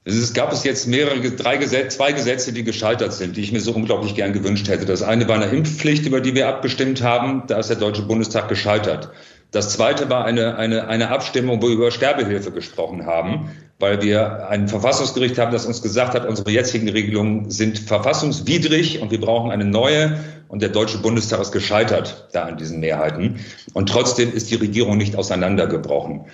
Es 0.05 0.33
gab 0.33 0.51
es 0.51 0.63
jetzt 0.63 0.87
mehrere, 0.87 1.19
drei 1.31 1.57
Gesetze, 1.57 1.97
zwei 1.97 2.13
Gesetze, 2.13 2.51
die 2.51 2.63
gescheitert 2.63 3.13
sind, 3.13 3.37
die 3.37 3.41
ich 3.41 3.51
mir 3.51 3.59
so 3.59 3.73
unglaublich 3.73 4.15
gern 4.15 4.33
gewünscht 4.33 4.67
hätte. 4.67 4.85
Das 4.85 5.03
eine 5.03 5.27
war 5.27 5.35
eine 5.35 5.51
Impfpflicht, 5.51 6.05
über 6.05 6.19
die 6.19 6.35
wir 6.35 6.47
abgestimmt 6.47 7.01
haben. 7.03 7.43
Da 7.47 7.59
ist 7.59 7.69
der 7.69 7.77
Deutsche 7.77 8.03
Bundestag 8.03 8.49
gescheitert. 8.49 9.11
Das 9.51 9.73
zweite 9.73 10.09
war 10.09 10.25
eine, 10.25 10.57
eine, 10.57 10.87
eine 10.87 11.09
Abstimmung, 11.09 11.61
wo 11.61 11.67
wir 11.67 11.75
über 11.75 11.91
Sterbehilfe 11.91 12.51
gesprochen 12.51 13.05
haben, 13.05 13.49
weil 13.79 14.01
wir 14.01 14.49
ein 14.49 14.67
Verfassungsgericht 14.67 15.37
haben, 15.37 15.51
das 15.51 15.65
uns 15.65 15.81
gesagt 15.81 16.13
hat, 16.13 16.27
unsere 16.27 16.51
jetzigen 16.51 16.89
Regelungen 16.89 17.49
sind 17.49 17.79
verfassungswidrig 17.79 19.01
und 19.01 19.09
wir 19.09 19.21
brauchen 19.21 19.51
eine 19.51 19.65
neue. 19.65 20.19
Und 20.49 20.61
der 20.61 20.69
Deutsche 20.69 20.97
Bundestag 20.97 21.39
ist 21.39 21.51
gescheitert 21.51 22.27
da 22.33 22.43
an 22.43 22.57
diesen 22.57 22.79
Mehrheiten. 22.79 23.39
Und 23.73 23.87
trotzdem 23.89 24.33
ist 24.33 24.51
die 24.51 24.55
Regierung 24.55 24.97
nicht 24.97 25.15
auseinandergebrochen. 25.15 26.25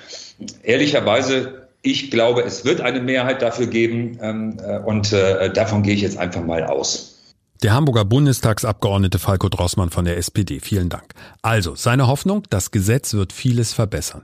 Ehrlicherweise 0.64 1.66
ich 1.86 2.10
glaube, 2.10 2.44
es 2.44 2.66
wird 2.66 2.82
eine 2.82 3.00
Mehrheit 3.00 3.44
dafür 3.44 3.68
geben 3.68 4.18
ähm, 4.20 4.58
äh, 4.60 4.80
und 4.80 5.14
äh, 5.14 5.54
davon 5.54 5.84
gehe 5.84 5.94
ich 5.94 6.02
jetzt 6.02 6.18
einfach 6.18 6.44
mal 6.44 6.64
aus. 6.64 7.16
Der 7.62 7.74
Hamburger 7.74 8.06
Bundestagsabgeordnete 8.06 9.20
Falco 9.20 9.50
Drossmann 9.50 9.92
von 9.92 10.04
der 10.04 10.18
SPD. 10.18 10.60
Vielen 10.60 10.90
Dank. 10.90 11.14
Also, 11.42 11.76
seine 11.76 12.08
Hoffnung, 12.08 12.44
das 12.50 12.72
Gesetz 12.72 13.14
wird 13.14 13.32
vieles 13.32 13.74
verbessern. 13.74 14.24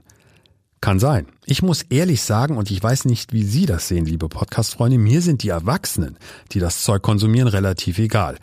Kann 0.82 0.98
sein. 0.98 1.28
Ich 1.46 1.62
muss 1.62 1.82
ehrlich 1.90 2.22
sagen, 2.22 2.56
und 2.56 2.70
ich 2.70 2.82
weiß 2.82 3.04
nicht, 3.04 3.32
wie 3.32 3.44
Sie 3.44 3.66
das 3.66 3.86
sehen, 3.86 4.04
liebe 4.04 4.28
Podcast-Freunde, 4.28 4.98
mir 4.98 5.22
sind 5.22 5.44
die 5.44 5.50
Erwachsenen, 5.50 6.18
die 6.50 6.58
das 6.58 6.82
Zeug 6.82 7.02
konsumieren, 7.02 7.46
relativ 7.46 8.00
egal. 8.00 8.36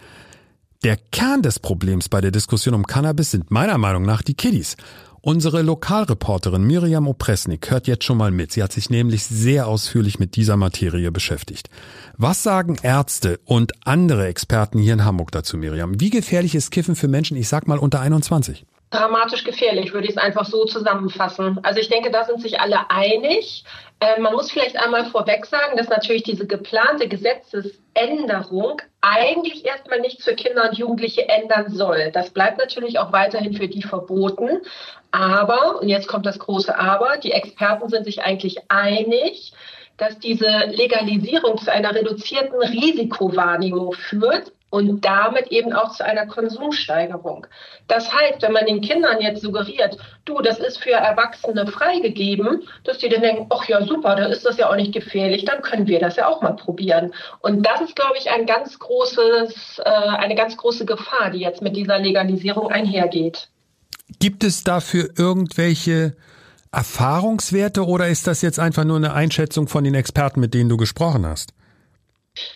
Der 0.86 0.96
Kern 0.96 1.42
des 1.42 1.60
Problems 1.60 2.08
bei 2.08 2.22
der 2.22 2.32
Diskussion 2.32 2.76
um 2.76 2.88
Cannabis 2.88 3.32
sind 3.32 3.52
meiner 3.52 3.78
Meinung 3.78 4.04
nach 4.04 4.22
die 4.22 4.36
Kiddies. 4.36 4.78
Unsere 5.20 5.62
Lokalreporterin 5.64 6.64
Miriam 6.64 7.10
Opresnik 7.10 7.70
hört 7.72 7.88
jetzt 7.88 8.06
schon 8.06 8.18
mal 8.18 8.32
mit. 8.32 8.54
Sie 8.54 8.64
hat 8.64 8.72
sich 8.72 8.90
nämlich 8.90 9.26
sehr 9.26 9.68
ausführlich 9.68 10.18
mit 10.18 10.38
dieser 10.38 10.56
Materie 10.56 11.12
beschäftigt. 11.12 11.70
Was 12.16 12.42
sagen 12.42 12.78
Ärzte 12.82 13.42
und 13.44 13.74
andere 13.86 14.28
Experten 14.28 14.80
hier 14.80 14.94
in 14.94 15.04
Hamburg 15.04 15.34
dazu, 15.34 15.58
Miriam? 15.58 16.00
Wie 16.00 16.10
gefährlich 16.10 16.56
ist 16.56 16.72
Kiffen 16.72 16.96
für 16.96 17.10
Menschen, 17.10 17.36
ich 17.36 17.50
sag 17.50 17.68
mal 17.68 17.80
unter 17.80 18.00
21? 18.00 18.66
Dramatisch 18.90 19.44
gefährlich, 19.44 19.94
würde 19.94 20.08
ich 20.08 20.16
es 20.16 20.18
einfach 20.18 20.46
so 20.46 20.66
zusammenfassen. 20.66 21.60
Also 21.64 21.80
ich 21.80 21.90
denke, 21.90 22.10
da 22.10 22.24
sind 22.24 22.42
sich 22.42 22.60
alle 22.60 22.90
einig. 22.90 23.64
Äh, 24.00 24.20
man 24.20 24.34
muss 24.34 24.52
vielleicht 24.52 24.78
einmal 24.78 25.06
vorweg 25.06 25.46
sagen, 25.46 25.78
dass 25.78 25.90
natürlich 25.90 26.24
diese 26.24 26.48
geplante 26.48 27.08
Gesetzesänderung 27.08 28.82
eigentlich 29.02 29.66
erstmal 29.66 30.00
nichts 30.00 30.24
für 30.24 30.34
Kinder 30.34 30.70
und 30.70 30.78
Jugendliche 30.78 31.30
ändern 31.30 31.70
soll. 31.70 32.12
Das 32.12 32.32
bleibt 32.32 32.58
natürlich 32.58 32.98
auch 32.98 33.12
weiterhin 33.12 33.54
für 33.54 33.68
die 33.68 33.84
verboten. 33.84 34.62
Aber, 35.12 35.82
und 35.82 35.90
jetzt 35.90 36.08
kommt 36.08 36.26
das 36.26 36.40
große 36.40 36.78
Aber, 36.78 37.18
die 37.18 37.32
Experten 37.32 37.90
sind 37.90 38.06
sich 38.06 38.24
eigentlich 38.24 38.58
einig, 38.70 39.54
dass 39.98 40.18
diese 40.18 40.48
Legalisierung 40.68 41.58
zu 41.58 41.72
einer 41.72 41.94
reduzierten 41.94 42.60
Risikowahrnehmung 42.60 43.94
führt 43.94 44.52
und 44.70 45.04
damit 45.04 45.48
eben 45.48 45.74
auch 45.74 45.92
zu 45.92 46.06
einer 46.06 46.28
Konsumsteigerung. 46.28 47.48
Das 47.88 48.14
heißt, 48.14 48.42
wenn 48.42 48.54
man 48.54 48.66
den 48.66 48.82
Kindern 48.82 49.20
jetzt 49.20 49.42
suggeriert, 49.42 49.98
du, 50.26 50.42
das 50.42 50.60
ist 50.60 50.78
für 50.78 50.92
Erwachsene 50.92 51.66
freigegeben, 51.68 52.64
dass 52.84 53.00
die 53.00 53.10
dann 53.10 53.22
denken, 53.22 53.48
ach 53.50 53.68
ja, 53.68 53.84
super, 53.84 54.16
da 54.16 54.26
ist 54.26 54.46
das 54.46 54.58
ja 54.58 54.70
auch 54.70 54.76
nicht 54.76 54.94
gefährlich, 54.94 55.46
dann 55.46 55.62
können 55.62 55.88
wir 55.88 56.00
das 56.00 56.16
ja 56.16 56.28
auch 56.28 56.42
mal 56.42 56.56
probieren. 56.56 57.14
Und 57.40 57.64
das 57.64 57.82
ist, 57.82 57.96
glaube 57.96 58.18
ich, 58.20 58.30
ein 58.30 58.46
ganz 58.46 58.78
großes, 58.78 59.82
äh, 59.84 59.90
eine 59.90 60.36
ganz 60.36 60.56
große 60.58 60.86
Gefahr, 60.86 61.32
die 61.32 61.40
jetzt 61.40 61.62
mit 61.62 61.76
dieser 61.76 62.00
Legalisierung 62.00 62.70
einhergeht. 62.72 63.50
Gibt 64.20 64.44
es 64.44 64.64
dafür 64.64 65.10
irgendwelche 65.18 66.16
Erfahrungswerte 66.72 67.86
oder 67.86 68.08
ist 68.08 68.28
das 68.28 68.42
jetzt 68.42 68.60
einfach 68.60 68.84
nur 68.84 68.98
eine 68.98 69.14
Einschätzung 69.14 69.68
von 69.68 69.84
den 69.84 69.96
Experten, 69.96 70.40
mit 70.40 70.54
denen 70.54 70.70
du 70.70 70.78
gesprochen 70.78 71.26
hast? 71.26 71.54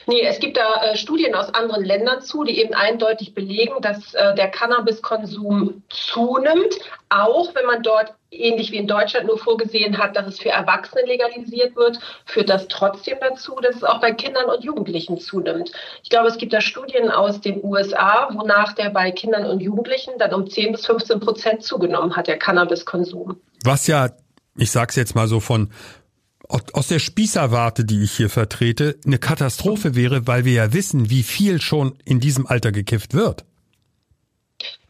Nee, 0.08 0.22
es 0.22 0.40
gibt 0.40 0.58
da 0.58 0.84
äh, 0.84 0.98
Studien 0.98 1.36
aus 1.36 1.54
anderen 1.54 1.84
Ländern 1.84 2.22
zu, 2.22 2.44
die 2.44 2.60
eben 2.60 2.74
eindeutig 2.74 3.34
belegen, 3.34 3.82
dass 3.82 4.14
äh, 4.14 4.36
der 4.36 4.50
Cannabiskonsum 4.50 5.84
zunimmt, 5.90 6.76
auch 7.10 7.54
wenn 7.56 7.66
man 7.66 7.84
dort 7.84 8.14
ähnlich 8.32 8.72
wie 8.72 8.78
in 8.78 8.88
Deutschland 8.88 9.28
nur 9.28 9.38
vorgesehen 9.38 9.98
hat, 9.98 10.16
dass 10.16 10.28
es 10.28 10.40
für 10.40 10.50
Erwachsene 10.50 11.06
legalisiert 11.06 11.76
wird, 11.76 12.00
führt 12.26 12.50
das 12.50 12.68
trotzdem 12.68 13.18
dazu, 13.22 13.56
dass 13.62 13.76
es 13.76 13.84
auch 13.84 14.02
bei 14.02 14.12
Kindern 14.12 14.50
und 14.50 14.64
Jugendlichen 14.64 15.20
zunimmt. 15.20 15.72
Ich 16.02 16.10
glaube, 16.10 16.28
es 16.28 16.38
gibt 16.38 16.54
da 16.54 16.62
Studien 16.62 17.12
aus 17.12 17.42
den 17.42 17.64
USA, 17.64 18.30
wonach 18.34 18.74
der 18.74 18.90
bei 18.90 19.12
Kindern 19.12 19.46
und 19.46 19.60
Jugendlichen 19.62 20.14
dann 20.18 20.34
um 20.34 20.50
10 20.50 20.74
bis 20.74 20.86
15 20.86 21.20
Prozent 21.20 21.64
zugenommen 21.64 22.16
hat, 22.16 22.28
der 22.28 22.38
Cannabiskonsum. 22.38 23.40
Was 23.64 23.88
ja, 23.88 24.10
ich 24.58 24.72
sag's 24.72 24.96
jetzt 24.96 25.16
mal 25.16 25.28
so 25.28 25.40
von 25.40 25.70
aus 26.74 26.88
der 26.88 27.00
Spießerwarte, 27.00 27.86
die 27.86 28.04
ich 28.04 28.12
hier 28.12 28.30
vertrete, 28.30 28.96
eine 29.06 29.18
Katastrophe 29.18 29.96
wäre, 29.96 30.28
weil 30.28 30.46
wir 30.46 30.54
ja 30.54 30.74
wissen, 30.74 31.10
wie 31.10 31.24
viel 31.24 31.60
schon 31.62 31.98
in 32.06 32.20
diesem 32.20 32.48
Alter 32.48 32.72
gekifft 32.72 33.14
wird. 33.14 33.44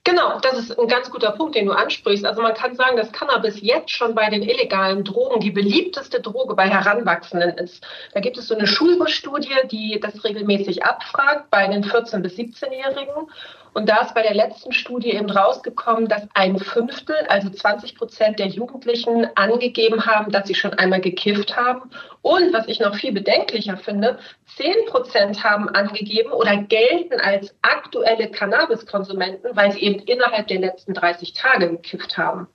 Genau, 0.06 0.38
das 0.42 0.60
ist 0.60 0.78
ein 0.78 0.90
ganz 0.90 1.10
guter 1.10 1.32
Punkt, 1.32 1.56
den 1.56 1.66
du 1.66 1.72
ansprichst. 1.72 2.26
Also 2.26 2.42
man 2.42 2.54
kann 2.54 2.76
sagen, 2.76 2.98
dass 2.98 3.14
Cannabis 3.14 3.62
jetzt 3.62 3.92
schon 3.92 4.14
bei 4.14 4.30
den 4.30 4.44
illegalen 4.44 5.06
Drogen 5.06 5.40
die 5.40 5.52
beliebteste 5.52 6.20
Droge 6.20 6.56
bei 6.56 6.68
Heranwachsenden 6.70 7.58
ist. 7.58 7.82
Da 8.14 8.20
gibt 8.20 8.38
es 8.38 8.48
so 8.48 8.56
eine 8.56 8.68
Schulbestudie, 8.68 9.68
die 9.72 10.02
das 10.02 10.22
regelmäßig 10.26 10.84
abfragt 10.84 11.50
bei 11.50 11.68
den 11.68 11.86
14- 11.86 12.20
bis 12.20 12.34
17-Jährigen. 12.34 13.30
Und 13.74 13.90
da 13.90 14.02
ist 14.02 14.14
bei 14.14 14.22
der 14.22 14.36
letzten 14.36 14.72
Studie 14.72 15.12
eben 15.12 15.30
rausgekommen, 15.30 16.08
dass 16.08 16.28
ein 16.34 16.60
Fünftel, 16.60 17.16
also 17.28 17.50
20 17.50 17.96
Prozent 17.96 18.40
der 18.40 18.48
Jugendlichen 18.48 19.28
angegeben 19.36 20.06
haben, 20.06 20.32
dass 20.32 20.48
sie 20.48 20.56
schon 20.56 20.74
einmal 20.74 21.02
gekifft 21.02 21.56
haben. 21.56 21.90
Und 22.22 22.54
was 22.54 22.68
ich 22.68 22.80
noch 22.80 22.96
viel 22.96 23.12
bedenklicher 23.12 23.78
finde, 23.78 24.20
10 24.58 24.86
Prozent 24.88 25.44
haben 25.44 25.70
angegeben 25.70 26.32
oder 26.32 26.58
gelten 26.58 27.20
als 27.20 27.54
aktuelle 27.62 28.30
Cannabiskonsumenten, 28.30 29.56
weil 29.56 29.72
sie 29.72 29.82
eben 29.82 30.00
innerhalb 30.04 30.48
der 30.48 30.60
letzten 30.60 30.94
30 30.94 31.34
Tage 31.34 31.70
gekifft 31.70 32.18
haben. 32.18 32.48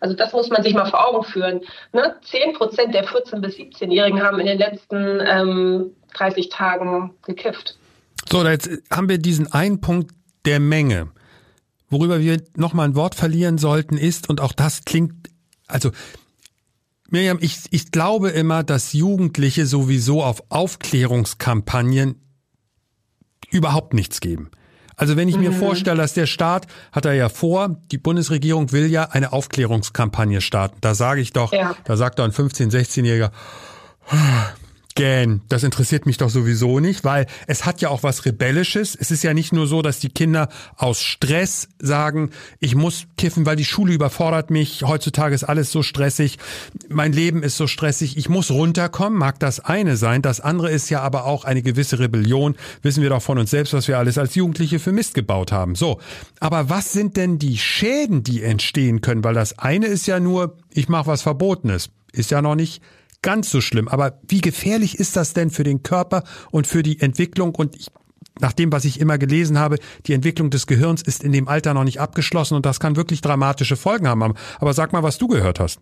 Also 0.00 0.14
das 0.14 0.32
muss 0.32 0.50
man 0.50 0.62
sich 0.62 0.74
mal 0.74 0.86
vor 0.86 1.08
Augen 1.08 1.24
führen. 1.24 1.60
Ne? 1.92 2.16
10 2.22 2.54
Prozent 2.54 2.94
der 2.94 3.06
14- 3.06 3.40
bis 3.40 3.56
17-Jährigen 3.56 4.22
haben 4.22 4.40
in 4.40 4.46
den 4.46 4.58
letzten 4.58 5.20
ähm, 5.20 5.96
30 6.14 6.48
Tagen 6.48 7.14
gekifft. 7.24 7.76
So, 8.28 8.44
jetzt 8.46 8.68
haben 8.90 9.08
wir 9.08 9.18
diesen 9.18 9.52
einen 9.52 9.80
Punkt 9.80 10.12
der 10.44 10.60
Menge. 10.60 11.08
Worüber 11.88 12.20
wir 12.20 12.42
nochmal 12.56 12.88
ein 12.88 12.94
Wort 12.94 13.14
verlieren 13.14 13.58
sollten 13.58 13.96
ist, 13.96 14.28
und 14.28 14.40
auch 14.40 14.52
das 14.52 14.84
klingt, 14.84 15.30
also 15.66 15.90
Miriam, 17.08 17.38
ich, 17.40 17.58
ich 17.70 17.90
glaube 17.90 18.30
immer, 18.30 18.62
dass 18.62 18.92
Jugendliche 18.92 19.66
sowieso 19.66 20.22
auf 20.22 20.44
Aufklärungskampagnen 20.48 22.14
überhaupt 23.50 23.94
nichts 23.94 24.20
geben. 24.20 24.50
Also 25.00 25.16
wenn 25.16 25.28
ich 25.28 25.36
mhm. 25.36 25.42
mir 25.42 25.52
vorstelle, 25.52 25.96
dass 25.96 26.12
der 26.12 26.26
Staat 26.26 26.66
hat 26.92 27.06
er 27.06 27.14
ja 27.14 27.28
vor, 27.28 27.80
die 27.90 27.98
Bundesregierung 27.98 28.70
will 28.70 28.86
ja 28.86 29.04
eine 29.04 29.32
Aufklärungskampagne 29.32 30.40
starten. 30.40 30.76
Da 30.82 30.94
sage 30.94 31.20
ich 31.20 31.32
doch, 31.32 31.52
ja. 31.52 31.74
da 31.84 31.96
sagt 31.96 32.18
doch 32.18 32.24
ein 32.24 32.32
15-, 32.32 32.70
16-Jähriger, 32.70 33.30
Gähn, 35.00 35.40
das 35.48 35.62
interessiert 35.62 36.04
mich 36.04 36.18
doch 36.18 36.28
sowieso 36.28 36.78
nicht, 36.78 37.04
weil 37.04 37.24
es 37.46 37.64
hat 37.64 37.80
ja 37.80 37.88
auch 37.88 38.02
was 38.02 38.26
Rebellisches. 38.26 38.94
Es 38.94 39.10
ist 39.10 39.22
ja 39.22 39.32
nicht 39.32 39.50
nur 39.50 39.66
so, 39.66 39.80
dass 39.80 39.98
die 39.98 40.10
Kinder 40.10 40.50
aus 40.76 41.00
Stress 41.00 41.70
sagen, 41.78 42.28
ich 42.58 42.74
muss 42.74 43.06
kiffen, 43.16 43.46
weil 43.46 43.56
die 43.56 43.64
Schule 43.64 43.94
überfordert 43.94 44.50
mich. 44.50 44.82
Heutzutage 44.82 45.34
ist 45.34 45.44
alles 45.44 45.72
so 45.72 45.82
stressig. 45.82 46.36
Mein 46.90 47.14
Leben 47.14 47.42
ist 47.42 47.56
so 47.56 47.66
stressig. 47.66 48.18
Ich 48.18 48.28
muss 48.28 48.50
runterkommen. 48.50 49.18
Mag 49.18 49.38
das 49.38 49.60
eine 49.60 49.96
sein. 49.96 50.20
Das 50.20 50.42
andere 50.42 50.70
ist 50.70 50.90
ja 50.90 51.00
aber 51.00 51.24
auch 51.24 51.46
eine 51.46 51.62
gewisse 51.62 51.98
Rebellion. 51.98 52.54
Wissen 52.82 53.02
wir 53.02 53.08
doch 53.08 53.22
von 53.22 53.38
uns 53.38 53.50
selbst, 53.50 53.72
was 53.72 53.88
wir 53.88 53.96
alles 53.96 54.18
als 54.18 54.34
Jugendliche 54.34 54.78
für 54.78 54.92
Mist 54.92 55.14
gebaut 55.14 55.50
haben. 55.50 55.76
So. 55.76 55.98
Aber 56.40 56.68
was 56.68 56.92
sind 56.92 57.16
denn 57.16 57.38
die 57.38 57.56
Schäden, 57.56 58.22
die 58.22 58.42
entstehen 58.42 59.00
können? 59.00 59.24
Weil 59.24 59.32
das 59.32 59.58
eine 59.58 59.86
ist 59.86 60.06
ja 60.06 60.20
nur, 60.20 60.58
ich 60.74 60.90
mache 60.90 61.06
was 61.06 61.22
Verbotenes. 61.22 61.88
Ist 62.12 62.30
ja 62.30 62.42
noch 62.42 62.54
nicht 62.54 62.82
ganz 63.22 63.50
so 63.50 63.60
schlimm. 63.60 63.88
Aber 63.88 64.18
wie 64.28 64.40
gefährlich 64.40 64.98
ist 64.98 65.16
das 65.16 65.32
denn 65.32 65.50
für 65.50 65.64
den 65.64 65.82
Körper 65.82 66.24
und 66.50 66.66
für 66.66 66.82
die 66.82 67.00
Entwicklung? 67.00 67.54
Und 67.54 67.76
ich, 67.76 67.88
nach 68.40 68.52
dem, 68.52 68.72
was 68.72 68.84
ich 68.84 69.00
immer 69.00 69.18
gelesen 69.18 69.58
habe, 69.58 69.76
die 70.06 70.14
Entwicklung 70.14 70.50
des 70.50 70.66
Gehirns 70.66 71.02
ist 71.02 71.22
in 71.22 71.32
dem 71.32 71.48
Alter 71.48 71.74
noch 71.74 71.84
nicht 71.84 72.00
abgeschlossen 72.00 72.54
und 72.54 72.66
das 72.66 72.80
kann 72.80 72.96
wirklich 72.96 73.20
dramatische 73.20 73.76
Folgen 73.76 74.08
haben. 74.08 74.34
Aber 74.58 74.72
sag 74.72 74.92
mal, 74.92 75.02
was 75.02 75.18
du 75.18 75.28
gehört 75.28 75.60
hast. 75.60 75.80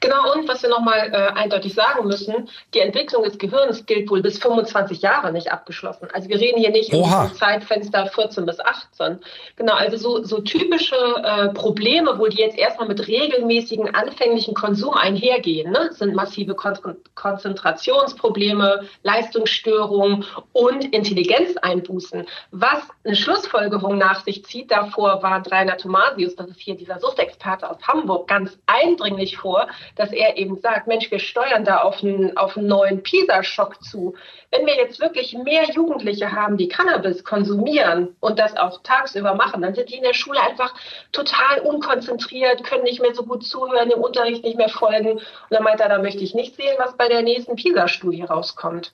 Genau, 0.00 0.32
und 0.32 0.48
was 0.48 0.62
wir 0.62 0.70
nochmal 0.70 1.10
äh, 1.12 1.38
eindeutig 1.38 1.74
sagen 1.74 2.06
müssen, 2.06 2.48
die 2.74 2.80
Entwicklung 2.80 3.22
des 3.22 3.38
Gehirns 3.38 3.86
gilt 3.86 4.10
wohl 4.10 4.22
bis 4.22 4.38
25 4.38 5.02
Jahre 5.02 5.32
nicht 5.32 5.52
abgeschlossen. 5.52 6.08
Also 6.12 6.28
wir 6.28 6.38
reden 6.38 6.58
hier 6.60 6.70
nicht 6.70 6.92
Oha. 6.92 7.26
im 7.26 7.34
Zeitfenster 7.34 8.06
14 8.06 8.46
bis 8.46 8.58
18. 8.60 9.20
Genau, 9.56 9.74
also 9.74 9.96
so, 9.96 10.24
so 10.24 10.40
typische 10.40 10.96
äh, 10.96 11.48
Probleme, 11.50 12.18
wo 12.18 12.26
die 12.26 12.38
jetzt 12.38 12.58
erstmal 12.58 12.88
mit 12.88 13.06
regelmäßigen 13.06 13.94
anfänglichen 13.94 14.54
Konsum 14.54 14.94
einhergehen, 14.94 15.70
ne, 15.70 15.90
sind 15.92 16.14
massive 16.14 16.54
Kon 16.54 16.72
Konzentrationsprobleme, 17.14 18.86
Leistungsstörungen 19.02 20.24
und 20.52 20.84
Intelligenzeinbußen. 20.92 22.26
Was 22.50 22.80
eine 23.04 23.14
Schlussfolgerung 23.14 23.98
nach 23.98 24.24
sich 24.24 24.44
zieht, 24.44 24.70
davor 24.70 25.22
war 25.22 25.42
Rainer 25.50 25.76
Thomasius, 25.76 26.34
das 26.36 26.48
ist 26.48 26.60
hier 26.60 26.74
dieser 26.74 26.98
Suchtexperte 26.98 27.68
aus 27.68 27.76
Hamburg, 27.86 28.28
ganz 28.28 28.58
eindringlich 28.66 29.36
vor, 29.36 29.51
dass 29.96 30.12
er 30.12 30.36
eben 30.36 30.58
sagt, 30.60 30.86
Mensch, 30.86 31.10
wir 31.10 31.18
steuern 31.18 31.64
da 31.64 31.78
auf 31.78 32.02
einen, 32.02 32.36
auf 32.36 32.56
einen 32.56 32.66
neuen 32.66 33.02
PISA-Schock 33.02 33.82
zu. 33.82 34.14
Wenn 34.50 34.66
wir 34.66 34.76
jetzt 34.76 35.00
wirklich 35.00 35.34
mehr 35.34 35.64
Jugendliche 35.70 36.32
haben, 36.32 36.56
die 36.56 36.68
Cannabis 36.68 37.24
konsumieren 37.24 38.16
und 38.20 38.38
das 38.38 38.56
auch 38.56 38.82
tagsüber 38.82 39.34
machen, 39.34 39.62
dann 39.62 39.74
sind 39.74 39.90
die 39.90 39.96
in 39.96 40.02
der 40.02 40.14
Schule 40.14 40.40
einfach 40.40 40.74
total 41.12 41.60
unkonzentriert, 41.60 42.64
können 42.64 42.84
nicht 42.84 43.00
mehr 43.00 43.14
so 43.14 43.24
gut 43.24 43.44
zuhören, 43.44 43.90
im 43.90 44.00
Unterricht 44.00 44.44
nicht 44.44 44.56
mehr 44.56 44.68
folgen. 44.68 45.12
Und 45.12 45.22
dann 45.50 45.62
meint 45.62 45.80
er, 45.80 45.88
da 45.88 45.98
möchte 45.98 46.22
ich 46.22 46.34
nicht 46.34 46.56
sehen, 46.56 46.74
was 46.78 46.96
bei 46.96 47.08
der 47.08 47.22
nächsten 47.22 47.56
PISA-Studie 47.56 48.22
rauskommt. 48.22 48.92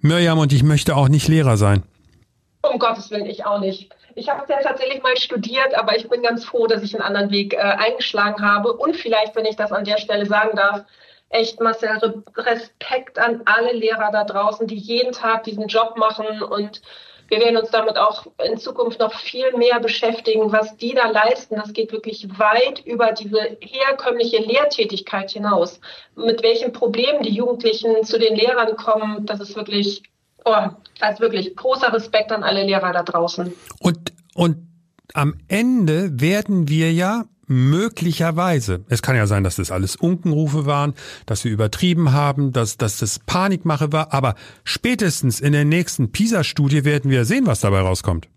Mirjam, 0.00 0.38
und 0.38 0.52
ich 0.52 0.62
möchte 0.62 0.96
auch 0.96 1.08
nicht 1.08 1.28
Lehrer 1.28 1.56
sein. 1.56 1.82
Um 2.62 2.78
Gottes 2.78 3.10
Willen, 3.10 3.26
ich 3.26 3.44
auch 3.46 3.60
nicht. 3.60 3.90
Ich 4.16 4.28
habe 4.28 4.44
ja 4.48 4.60
tatsächlich 4.60 5.02
mal 5.02 5.16
studiert, 5.16 5.74
aber 5.74 5.96
ich 5.96 6.08
bin 6.08 6.22
ganz 6.22 6.44
froh, 6.44 6.66
dass 6.66 6.82
ich 6.82 6.94
einen 6.94 7.02
anderen 7.02 7.30
Weg 7.30 7.54
äh, 7.54 7.58
eingeschlagen 7.58 8.44
habe. 8.44 8.72
Und 8.72 8.96
vielleicht, 8.96 9.34
wenn 9.34 9.44
ich 9.44 9.56
das 9.56 9.72
an 9.72 9.84
der 9.84 9.98
Stelle 9.98 10.26
sagen 10.26 10.56
darf, 10.56 10.84
echt 11.30 11.60
Marcel, 11.60 12.22
Respekt 12.36 13.18
an 13.18 13.42
alle 13.44 13.72
Lehrer 13.72 14.10
da 14.12 14.24
draußen, 14.24 14.66
die 14.66 14.76
jeden 14.76 15.12
Tag 15.12 15.44
diesen 15.44 15.66
Job 15.66 15.96
machen. 15.96 16.42
Und 16.42 16.80
wir 17.28 17.40
werden 17.40 17.56
uns 17.56 17.70
damit 17.70 17.96
auch 17.96 18.26
in 18.44 18.56
Zukunft 18.56 19.00
noch 19.00 19.14
viel 19.14 19.52
mehr 19.56 19.80
beschäftigen, 19.80 20.52
was 20.52 20.76
die 20.76 20.94
da 20.94 21.08
leisten. 21.08 21.56
Das 21.56 21.72
geht 21.72 21.90
wirklich 21.90 22.28
weit 22.38 22.84
über 22.84 23.12
diese 23.12 23.56
herkömmliche 23.60 24.38
Lehrtätigkeit 24.42 25.32
hinaus. 25.32 25.80
Mit 26.14 26.42
welchen 26.42 26.72
Problemen 26.72 27.22
die 27.22 27.34
Jugendlichen 27.34 28.04
zu 28.04 28.18
den 28.18 28.36
Lehrern 28.36 28.76
kommen, 28.76 29.26
das 29.26 29.40
ist 29.40 29.56
wirklich 29.56 30.02
Oh, 30.44 30.54
also 31.00 31.20
wirklich 31.20 31.56
großer 31.56 31.92
Respekt 31.92 32.30
an 32.32 32.42
alle 32.42 32.64
Lehrer 32.64 32.92
da 32.92 33.02
draußen. 33.02 33.52
Und, 33.80 34.12
und 34.34 34.56
am 35.14 35.34
Ende 35.48 36.20
werden 36.20 36.68
wir 36.68 36.92
ja 36.92 37.24
möglicherweise, 37.46 38.84
es 38.88 39.02
kann 39.02 39.16
ja 39.16 39.26
sein, 39.26 39.44
dass 39.44 39.56
das 39.56 39.70
alles 39.70 39.96
Unkenrufe 39.96 40.66
waren, 40.66 40.94
dass 41.26 41.44
wir 41.44 41.52
übertrieben 41.52 42.12
haben, 42.12 42.52
dass, 42.52 42.76
dass 42.78 42.98
das 42.98 43.18
Panikmache 43.18 43.92
war, 43.92 44.12
aber 44.12 44.34
spätestens 44.64 45.40
in 45.40 45.52
der 45.52 45.64
nächsten 45.64 46.10
PISA-Studie 46.10 46.84
werden 46.84 47.10
wir 47.10 47.24
sehen, 47.24 47.46
was 47.46 47.60
dabei 47.60 47.80
rauskommt. 47.80 48.28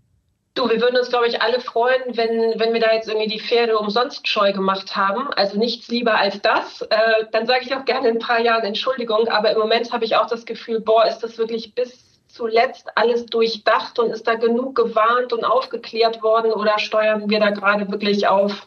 Du, 0.57 0.67
wir 0.67 0.81
würden 0.81 0.97
uns, 0.97 1.09
glaube 1.09 1.27
ich, 1.27 1.39
alle 1.39 1.59
freuen, 1.59 2.01
wenn, 2.17 2.59
wenn 2.59 2.73
wir 2.73 2.79
da 2.79 2.91
jetzt 2.91 3.07
irgendwie 3.07 3.27
die 3.27 3.39
Pferde 3.39 3.77
umsonst 3.77 4.27
scheu 4.27 4.53
gemacht 4.53 4.95
haben. 4.95 5.31
Also 5.35 5.55
nichts 5.59 5.87
lieber 5.89 6.17
als 6.17 6.41
das. 6.41 6.81
Äh, 6.81 7.25
dann 7.31 7.45
sage 7.45 7.65
ich 7.65 7.75
auch 7.75 7.85
gerne 7.85 8.09
in 8.09 8.15
ein 8.15 8.19
paar 8.19 8.39
Jahren 8.39 8.63
Entschuldigung, 8.63 9.27
aber 9.27 9.51
im 9.51 9.59
Moment 9.59 9.93
habe 9.93 10.03
ich 10.03 10.15
auch 10.15 10.25
das 10.25 10.47
Gefühl, 10.47 10.79
boah, 10.79 11.05
ist 11.05 11.19
das 11.19 11.37
wirklich 11.37 11.75
bis 11.75 12.07
zuletzt 12.27 12.87
alles 12.95 13.27
durchdacht 13.27 13.99
und 13.99 14.09
ist 14.09 14.25
da 14.27 14.33
genug 14.33 14.73
gewarnt 14.73 15.31
und 15.31 15.45
aufgeklärt 15.45 16.23
worden 16.23 16.51
oder 16.51 16.79
steuern 16.79 17.29
wir 17.29 17.39
da 17.39 17.51
gerade 17.51 17.91
wirklich 17.91 18.27
auf 18.27 18.65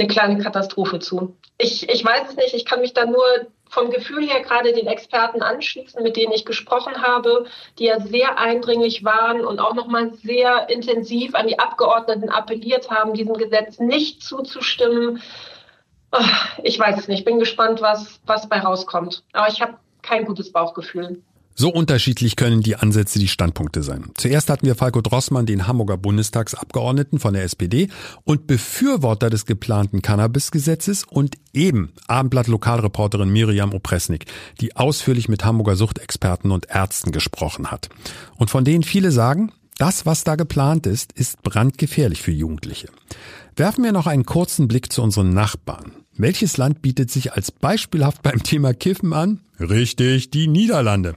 eine 0.00 0.08
kleine 0.08 0.42
Katastrophe 0.42 0.98
zu? 0.98 1.36
Ich, 1.58 1.88
ich 1.88 2.04
weiß 2.04 2.30
es 2.30 2.36
nicht, 2.36 2.54
ich 2.54 2.64
kann 2.64 2.80
mich 2.80 2.94
da 2.94 3.04
nur 3.06 3.24
vom 3.68 3.90
Gefühl 3.90 4.28
her 4.28 4.40
gerade 4.40 4.72
den 4.72 4.88
Experten 4.88 5.42
anschließen, 5.42 6.02
mit 6.02 6.16
denen 6.16 6.32
ich 6.32 6.44
gesprochen 6.44 7.02
habe, 7.02 7.46
die 7.78 7.84
ja 7.84 8.00
sehr 8.00 8.36
eindringlich 8.36 9.04
waren 9.04 9.44
und 9.44 9.60
auch 9.60 9.74
nochmal 9.74 10.12
sehr 10.14 10.68
intensiv 10.68 11.34
an 11.34 11.46
die 11.46 11.58
Abgeordneten 11.58 12.30
appelliert 12.30 12.90
haben, 12.90 13.14
diesem 13.14 13.34
Gesetz 13.34 13.78
nicht 13.78 14.22
zuzustimmen. 14.22 15.22
Ich 16.64 16.76
weiß 16.76 16.98
es 16.98 17.06
nicht, 17.06 17.24
bin 17.24 17.38
gespannt, 17.38 17.80
was, 17.80 18.20
was 18.26 18.48
bei 18.48 18.58
rauskommt. 18.58 19.22
Aber 19.32 19.48
ich 19.48 19.62
habe 19.62 19.74
kein 20.02 20.24
gutes 20.24 20.50
Bauchgefühl. 20.50 21.22
So 21.60 21.68
unterschiedlich 21.68 22.36
können 22.36 22.62
die 22.62 22.76
Ansätze, 22.76 23.18
die 23.18 23.28
Standpunkte 23.28 23.82
sein. 23.82 24.12
Zuerst 24.16 24.48
hatten 24.48 24.64
wir 24.64 24.74
Falco 24.74 25.02
Drossmann, 25.02 25.44
den 25.44 25.66
Hamburger 25.66 25.98
Bundestagsabgeordneten 25.98 27.18
von 27.18 27.34
der 27.34 27.44
SPD 27.44 27.88
und 28.24 28.46
Befürworter 28.46 29.28
des 29.28 29.44
geplanten 29.44 30.00
Cannabis-Gesetzes 30.00 31.04
und 31.04 31.36
eben 31.52 31.92
Abendblatt-Lokalreporterin 32.06 33.28
Miriam 33.28 33.74
Opresnik, 33.74 34.24
die 34.62 34.74
ausführlich 34.74 35.28
mit 35.28 35.44
Hamburger 35.44 35.76
Suchtexperten 35.76 36.50
und 36.50 36.70
Ärzten 36.70 37.12
gesprochen 37.12 37.70
hat. 37.70 37.90
Und 38.38 38.48
von 38.48 38.64
denen 38.64 38.82
viele 38.82 39.12
sagen, 39.12 39.52
das, 39.76 40.06
was 40.06 40.24
da 40.24 40.36
geplant 40.36 40.86
ist, 40.86 41.12
ist 41.12 41.42
brandgefährlich 41.42 42.22
für 42.22 42.32
Jugendliche. 42.32 42.88
Werfen 43.54 43.84
wir 43.84 43.92
noch 43.92 44.06
einen 44.06 44.24
kurzen 44.24 44.66
Blick 44.66 44.90
zu 44.90 45.02
unseren 45.02 45.34
Nachbarn. 45.34 45.92
Welches 46.22 46.58
Land 46.58 46.82
bietet 46.82 47.10
sich 47.10 47.32
als 47.32 47.50
beispielhaft 47.50 48.22
beim 48.22 48.42
Thema 48.42 48.74
Kiffen 48.74 49.14
an? 49.14 49.40
Richtig, 49.58 50.30
die 50.30 50.48
Niederlande. 50.48 51.14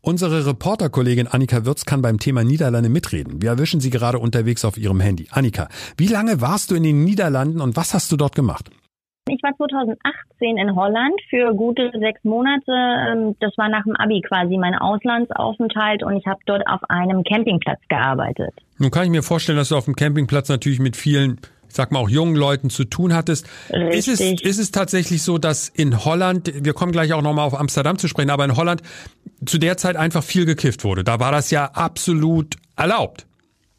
Unsere 0.00 0.46
Reporterkollegin 0.46 1.26
Annika 1.26 1.66
Würz 1.66 1.84
kann 1.84 2.00
beim 2.00 2.18
Thema 2.18 2.42
Niederlande 2.42 2.88
mitreden. 2.88 3.42
Wir 3.42 3.50
erwischen 3.50 3.80
sie 3.80 3.90
gerade 3.90 4.18
unterwegs 4.18 4.64
auf 4.64 4.78
ihrem 4.78 5.00
Handy. 5.00 5.28
Annika, 5.30 5.68
wie 5.98 6.06
lange 6.06 6.40
warst 6.40 6.70
du 6.70 6.74
in 6.74 6.84
den 6.84 7.04
Niederlanden 7.04 7.60
und 7.60 7.76
was 7.76 7.92
hast 7.92 8.10
du 8.10 8.16
dort 8.16 8.34
gemacht? 8.34 8.70
Ich 9.28 9.42
war 9.42 9.54
2018 9.56 10.56
in 10.56 10.74
Holland 10.74 11.20
für 11.28 11.52
gute 11.52 11.90
sechs 11.98 12.24
Monate. 12.24 12.72
Ähm, 12.72 13.36
das 13.40 13.52
war 13.58 13.68
nach 13.68 13.82
dem 13.82 13.96
Abi 13.96 14.22
quasi 14.22 14.56
mein 14.56 14.74
Auslandsaufenthalt 14.74 16.02
und 16.02 16.16
ich 16.16 16.24
habe 16.26 16.40
dort 16.46 16.66
auf 16.66 16.80
einem 16.88 17.24
Campingplatz 17.24 17.80
gearbeitet. 17.88 18.54
Nun 18.78 18.90
kann 18.90 19.04
ich 19.04 19.10
mir 19.10 19.22
vorstellen, 19.22 19.58
dass 19.58 19.68
du 19.68 19.76
auf 19.76 19.84
dem 19.84 19.96
Campingplatz 19.96 20.48
natürlich 20.48 20.78
mit 20.78 20.96
vielen 20.96 21.40
sag 21.68 21.92
mal 21.92 22.00
auch 22.00 22.08
jungen 22.08 22.36
Leuten 22.36 22.70
zu 22.70 22.84
tun 22.84 23.14
hattest. 23.14 23.46
Ist 23.90 24.08
es, 24.08 24.20
ist 24.20 24.58
es 24.58 24.70
tatsächlich 24.70 25.22
so, 25.22 25.38
dass 25.38 25.68
in 25.68 26.04
Holland, 26.04 26.52
wir 26.64 26.72
kommen 26.72 26.92
gleich 26.92 27.12
auch 27.12 27.22
nochmal 27.22 27.46
auf 27.46 27.58
Amsterdam 27.58 27.98
zu 27.98 28.08
sprechen, 28.08 28.30
aber 28.30 28.44
in 28.44 28.56
Holland 28.56 28.82
zu 29.44 29.58
der 29.58 29.76
Zeit 29.76 29.96
einfach 29.96 30.22
viel 30.22 30.46
gekifft 30.46 30.84
wurde? 30.84 31.04
Da 31.04 31.20
war 31.20 31.32
das 31.32 31.50
ja 31.50 31.66
absolut 31.66 32.56
erlaubt. 32.76 33.26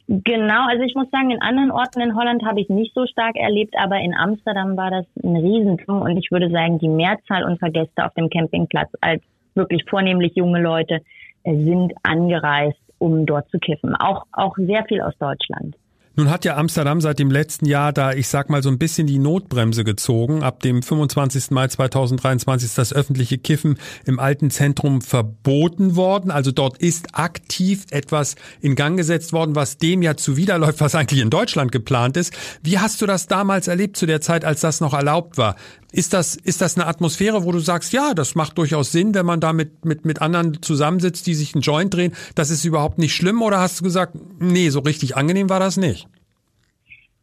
Genau, 0.09 0.65
also 0.69 0.83
ich 0.83 0.95
muss 0.95 1.09
sagen, 1.11 1.31
in 1.31 1.41
anderen 1.41 1.69
Orten 1.69 1.99
in 1.99 2.15
Holland 2.15 2.45
habe 2.45 2.61
ich 2.61 2.69
nicht 2.69 2.93
so 2.93 3.05
stark 3.07 3.35
erlebt, 3.35 3.75
aber 3.77 3.97
in 3.99 4.15
Amsterdam 4.15 4.77
war 4.77 4.89
das 4.89 5.05
ein 5.21 5.35
Riesentum 5.35 6.01
und 6.01 6.15
ich 6.15 6.31
würde 6.31 6.49
sagen, 6.49 6.79
die 6.79 6.87
Mehrzahl 6.87 7.43
unserer 7.43 7.71
Gäste 7.71 8.05
auf 8.05 8.13
dem 8.13 8.29
Campingplatz 8.29 8.89
als 9.01 9.21
wirklich 9.53 9.83
vornehmlich 9.89 10.33
junge 10.35 10.61
Leute 10.61 11.01
sind 11.43 11.93
angereist, 12.03 12.79
um 12.99 13.25
dort 13.25 13.49
zu 13.49 13.59
kiffen. 13.59 13.95
Auch, 13.95 14.23
auch 14.31 14.55
sehr 14.55 14.85
viel 14.85 15.01
aus 15.01 15.17
Deutschland. 15.17 15.75
Nun 16.19 16.31
hat 16.31 16.45
ja 16.45 16.57
Amsterdam 16.57 16.99
seit 16.99 17.19
dem 17.19 17.29
letzten 17.29 17.67
Jahr 17.67 17.93
da, 17.93 18.11
ich 18.11 18.27
sag 18.27 18.49
mal, 18.49 18.63
so 18.63 18.69
ein 18.69 18.79
bisschen 18.79 19.05
die 19.05 19.19
Notbremse 19.19 19.83
gezogen. 19.83 20.41
Ab 20.41 20.63
dem 20.63 20.81
25. 20.81 21.51
Mai 21.51 21.67
2023 21.67 22.65
ist 22.65 22.77
das 22.79 22.91
öffentliche 22.91 23.37
Kiffen 23.37 23.77
im 24.03 24.19
alten 24.19 24.49
Zentrum 24.49 25.01
verboten 25.01 25.95
worden. 25.95 26.31
Also 26.31 26.49
dort 26.49 26.79
ist 26.79 27.09
aktiv 27.13 27.85
etwas 27.91 28.33
in 28.61 28.73
Gang 28.73 28.97
gesetzt 28.97 29.31
worden, 29.31 29.53
was 29.55 29.77
dem 29.77 30.01
ja 30.01 30.17
zuwiderläuft, 30.17 30.81
was 30.81 30.95
eigentlich 30.95 31.21
in 31.21 31.29
Deutschland 31.29 31.71
geplant 31.71 32.17
ist. 32.17 32.33
Wie 32.63 32.79
hast 32.79 32.99
du 32.99 33.05
das 33.05 33.27
damals 33.27 33.67
erlebt 33.67 33.95
zu 33.95 34.07
der 34.07 34.19
Zeit, 34.19 34.43
als 34.43 34.61
das 34.61 34.81
noch 34.81 34.95
erlaubt 34.95 35.37
war? 35.37 35.55
Ist 35.91 36.13
das, 36.13 36.35
ist 36.35 36.61
das 36.61 36.75
eine 36.75 36.85
Atmosphäre, 36.85 37.45
wo 37.45 37.51
du 37.51 37.59
sagst, 37.59 37.93
ja, 37.93 38.13
das 38.13 38.35
macht 38.35 38.57
durchaus 38.57 38.91
Sinn, 38.91 39.13
wenn 39.13 39.25
man 39.25 39.39
da 39.39 39.53
mit, 39.53 39.85
mit, 39.85 40.05
mit 40.05 40.21
anderen 40.21 40.61
zusammensitzt, 40.61 41.25
die 41.27 41.33
sich 41.33 41.55
einen 41.55 41.61
Joint 41.61 41.93
drehen? 41.93 42.13
Das 42.35 42.49
ist 42.49 42.65
überhaupt 42.65 42.97
nicht 42.97 43.15
schlimm? 43.15 43.41
Oder 43.41 43.59
hast 43.59 43.79
du 43.79 43.83
gesagt, 43.83 44.13
nee, 44.39 44.69
so 44.69 44.79
richtig 44.79 45.15
angenehm 45.15 45.49
war 45.49 45.61
das 45.61 45.77
nicht? 45.77 46.07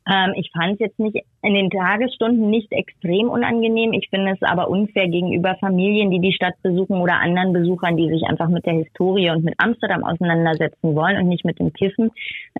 Ähm, 0.06 0.34
ich 0.36 0.50
fand 0.52 0.74
es 0.74 0.80
jetzt 0.80 0.98
nicht 0.98 1.16
in 1.42 1.54
den 1.54 1.70
Tagesstunden 1.70 2.50
nicht 2.50 2.70
extrem 2.72 3.28
unangenehm. 3.28 3.92
Ich 3.92 4.08
finde 4.10 4.32
es 4.32 4.42
aber 4.42 4.68
unfair 4.68 5.08
gegenüber 5.08 5.56
Familien, 5.56 6.10
die 6.10 6.20
die 6.20 6.32
Stadt 6.32 6.54
besuchen 6.62 7.00
oder 7.00 7.20
anderen 7.20 7.52
Besuchern, 7.52 7.96
die 7.96 8.08
sich 8.08 8.22
einfach 8.24 8.48
mit 8.48 8.66
der 8.66 8.74
Historie 8.74 9.30
und 9.30 9.44
mit 9.44 9.54
Amsterdam 9.58 10.04
auseinandersetzen 10.04 10.94
wollen 10.94 11.18
und 11.18 11.28
nicht 11.28 11.44
mit 11.44 11.58
dem 11.58 11.72
Kiffen. 11.72 12.10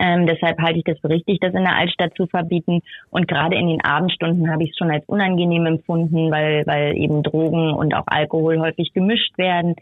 Ähm, 0.00 0.26
deshalb 0.26 0.58
halte 0.58 0.78
ich 0.78 0.84
das 0.84 0.98
für 1.00 1.10
richtig, 1.10 1.40
das 1.40 1.54
in 1.54 1.64
der 1.64 1.76
Altstadt 1.76 2.14
zu 2.16 2.26
verbieten. 2.26 2.80
Und 3.10 3.28
gerade 3.28 3.56
in 3.56 3.68
den 3.68 3.84
Abendstunden 3.84 4.50
habe 4.50 4.64
ich 4.64 4.70
es 4.70 4.78
schon 4.78 4.90
als 4.90 5.04
unangenehm 5.06 5.66
empfunden, 5.66 6.30
weil, 6.30 6.66
weil 6.66 6.96
eben 6.96 7.22
Drogen 7.22 7.74
und 7.74 7.94
auch 7.94 8.06
Alkohol 8.06 8.58
häufig 8.60 8.92
gemischt 8.94 9.36
werden. 9.36 9.74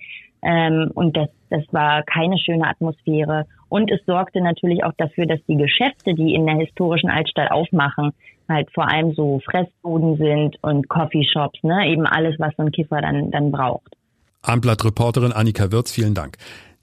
Ähm, 0.42 0.90
und 0.94 1.16
das, 1.16 1.28
das 1.50 1.62
war 1.70 2.02
keine 2.02 2.38
schöne 2.38 2.66
Atmosphäre. 2.66 3.46
Und 3.68 3.90
es 3.90 4.04
sorgte 4.06 4.40
natürlich 4.40 4.84
auch 4.84 4.92
dafür, 4.98 5.26
dass 5.26 5.40
die 5.48 5.56
Geschäfte, 5.56 6.14
die 6.14 6.34
in 6.34 6.46
der 6.46 6.56
historischen 6.56 7.10
Altstadt 7.10 7.50
aufmachen, 7.50 8.12
halt 8.48 8.68
vor 8.72 8.90
allem 8.90 9.14
so 9.14 9.40
Fressboden 9.44 10.16
sind 10.16 10.56
und 10.62 10.88
Coffeeshops, 10.88 11.62
ne, 11.62 11.88
eben 11.88 12.06
alles, 12.06 12.38
was 12.38 12.54
so 12.56 12.64
ein 12.64 12.72
Kiffer 12.72 13.00
dann, 13.00 13.30
dann 13.30 13.50
braucht. 13.50 13.96
Abendblatt-Reporterin 14.42 15.32
Annika 15.32 15.70
Wirz, 15.70 15.92
vielen 15.92 16.14
Dank. 16.14 16.36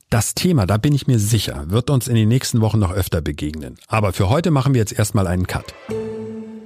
Das 0.09 0.33
Thema, 0.33 0.65
da 0.65 0.77
bin 0.77 0.95
ich 0.95 1.05
mir 1.05 1.19
sicher, 1.19 1.69
wird 1.69 1.89
uns 1.91 2.07
in 2.07 2.15
den 2.15 2.29
nächsten 2.29 2.61
Wochen 2.61 2.79
noch 2.79 2.91
öfter 2.91 3.21
begegnen. 3.21 3.75
Aber 3.87 4.13
für 4.13 4.29
heute 4.29 4.49
machen 4.49 4.73
wir 4.73 4.79
jetzt 4.79 4.97
erstmal 4.97 5.27
einen 5.27 5.45
Cut. 5.45 5.75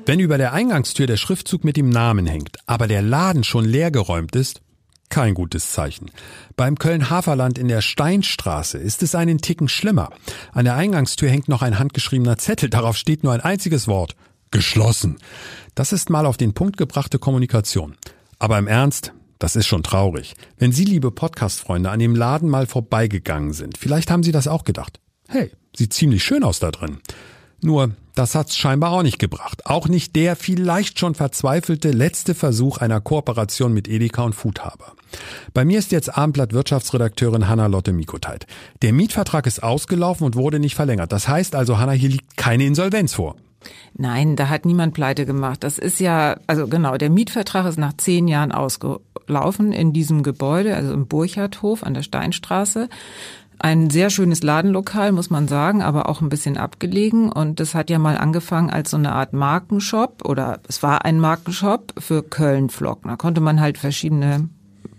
Wenn 0.05 0.19
über 0.19 0.37
der 0.37 0.53
Eingangstür 0.53 1.07
der 1.07 1.17
Schriftzug 1.17 1.63
mit 1.63 1.75
dem 1.75 1.89
Namen 1.89 2.25
hängt, 2.25 2.57
aber 2.67 2.87
der 2.87 3.01
Laden 3.01 3.43
schon 3.43 3.65
leergeräumt 3.65 4.35
ist, 4.35 4.61
kein 5.09 5.33
gutes 5.33 5.71
Zeichen. 5.71 6.09
Beim 6.55 6.77
Köln-Haferland 6.77 7.57
in 7.57 7.67
der 7.67 7.81
Steinstraße 7.81 8.77
ist 8.77 9.03
es 9.03 9.15
einen 9.15 9.39
Ticken 9.39 9.67
schlimmer. 9.67 10.09
An 10.51 10.65
der 10.65 10.75
Eingangstür 10.75 11.29
hängt 11.29 11.49
noch 11.49 11.61
ein 11.61 11.77
handgeschriebener 11.77 12.37
Zettel, 12.37 12.69
darauf 12.69 12.97
steht 12.97 13.23
nur 13.23 13.33
ein 13.33 13.41
einziges 13.41 13.87
Wort. 13.87 14.15
Geschlossen. 14.51 15.17
Das 15.73 15.93
ist 15.93 16.11
mal 16.11 16.27
auf 16.27 16.37
den 16.37 16.53
Punkt 16.53 16.77
gebrachte 16.77 17.17
Kommunikation. 17.17 17.95
Aber 18.37 18.59
im 18.59 18.67
Ernst, 18.67 19.13
das 19.39 19.55
ist 19.55 19.67
schon 19.67 19.83
traurig. 19.83 20.35
Wenn 20.57 20.71
Sie, 20.71 20.85
liebe 20.85 21.11
Podcast-Freunde, 21.11 21.89
an 21.89 21.99
dem 21.99 22.15
Laden 22.15 22.49
mal 22.49 22.67
vorbeigegangen 22.67 23.53
sind, 23.53 23.77
vielleicht 23.77 24.11
haben 24.11 24.23
Sie 24.23 24.31
das 24.31 24.47
auch 24.47 24.63
gedacht. 24.63 24.99
Hey, 25.27 25.51
sieht 25.75 25.93
ziemlich 25.93 26.23
schön 26.23 26.43
aus 26.43 26.59
da 26.59 26.71
drin. 26.71 26.99
Nur, 27.63 27.91
das 28.15 28.35
hat's 28.35 28.57
scheinbar 28.57 28.91
auch 28.91 29.03
nicht 29.03 29.19
gebracht. 29.19 29.65
Auch 29.65 29.87
nicht 29.87 30.15
der 30.15 30.35
vielleicht 30.35 30.99
schon 30.99 31.15
verzweifelte 31.15 31.91
letzte 31.91 32.35
Versuch 32.35 32.77
einer 32.77 33.01
Kooperation 33.01 33.73
mit 33.73 33.87
Edeka 33.87 34.23
und 34.23 34.33
Foodhaber. 34.33 34.93
Bei 35.53 35.63
mir 35.63 35.79
ist 35.79 35.91
jetzt 35.91 36.15
Abendblatt 36.15 36.53
Wirtschaftsredakteurin 36.53 37.47
Hanna 37.47 37.67
Lotte 37.67 37.93
Mikoteit. 37.93 38.45
Der 38.81 38.93
Mietvertrag 38.93 39.47
ist 39.47 39.63
ausgelaufen 39.63 40.25
und 40.25 40.35
wurde 40.35 40.59
nicht 40.59 40.75
verlängert. 40.75 41.11
Das 41.11 41.27
heißt 41.27 41.55
also, 41.55 41.77
Hanna, 41.77 41.93
hier 41.93 42.09
liegt 42.09 42.37
keine 42.37 42.65
Insolvenz 42.65 43.13
vor. 43.13 43.35
Nein, 43.95 44.35
da 44.35 44.49
hat 44.49 44.65
niemand 44.65 44.93
pleite 44.93 45.25
gemacht. 45.25 45.63
Das 45.63 45.77
ist 45.77 45.99
ja, 45.99 46.37
also 46.47 46.67
genau, 46.67 46.97
der 46.97 47.09
Mietvertrag 47.09 47.65
ist 47.65 47.77
nach 47.77 47.95
zehn 47.95 48.27
Jahren 48.27 48.51
ausgelaufen 48.51 49.71
in 49.71 49.93
diesem 49.93 50.23
Gebäude, 50.23 50.75
also 50.75 50.93
im 50.93 51.07
Burchardhof 51.07 51.83
an 51.83 51.93
der 51.93 52.03
Steinstraße. 52.03 52.89
Ein 53.63 53.89
sehr 53.89 54.09
schönes 54.09 54.43
Ladenlokal, 54.43 55.13
muss 55.13 55.29
man 55.29 55.47
sagen, 55.47 55.81
aber 55.81 56.09
auch 56.09 56.19
ein 56.19 56.27
bisschen 56.27 56.57
abgelegen. 56.57 57.31
Und 57.31 57.61
das 57.61 57.73
hat 57.73 57.89
ja 57.89 57.97
mal 57.97 58.17
angefangen 58.17 58.69
als 58.69 58.91
so 58.91 58.97
eine 58.97 59.13
Art 59.13 59.31
Markenshop 59.31 60.25
oder 60.25 60.59
es 60.67 60.83
war 60.83 61.05
ein 61.05 61.17
Markenshop 61.17 61.93
für 61.97 62.23
Köln-Flocken. 62.23 63.09
Da 63.09 63.15
konnte 63.15 63.39
man 63.39 63.61
halt 63.61 63.77
verschiedene 63.77 64.49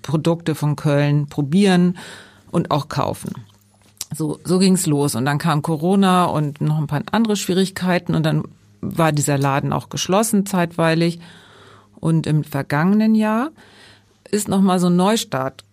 Produkte 0.01 0.55
von 0.55 0.77
Köln 0.77 1.27
probieren 1.27 1.99
und 2.53 2.71
auch 2.71 2.89
kaufen. 2.89 3.33
So, 4.15 4.39
so 4.45 4.59
ging's 4.59 4.87
los. 4.87 5.15
Und 5.15 5.27
dann 5.27 5.37
kam 5.37 5.61
Corona 5.61 6.25
und 6.25 6.63
noch 6.63 6.79
ein 6.79 6.87
paar 6.87 7.03
andere 7.13 7.37
Schwierigkeiten 7.37 8.15
und 8.15 8.25
dann 8.25 8.45
war 8.81 9.13
dieser 9.13 9.37
Laden 9.37 9.75
auch 9.75 9.91
geschlossen 9.91 10.47
zeitweilig. 10.47 11.21
Und 12.01 12.27
im 12.27 12.45
vergangenen 12.45 13.15
Jahr 13.15 13.51
ist 14.31 14.49
nochmal 14.49 14.79
so 14.79 14.89
ein 14.89 14.97
Neustart 14.97 15.65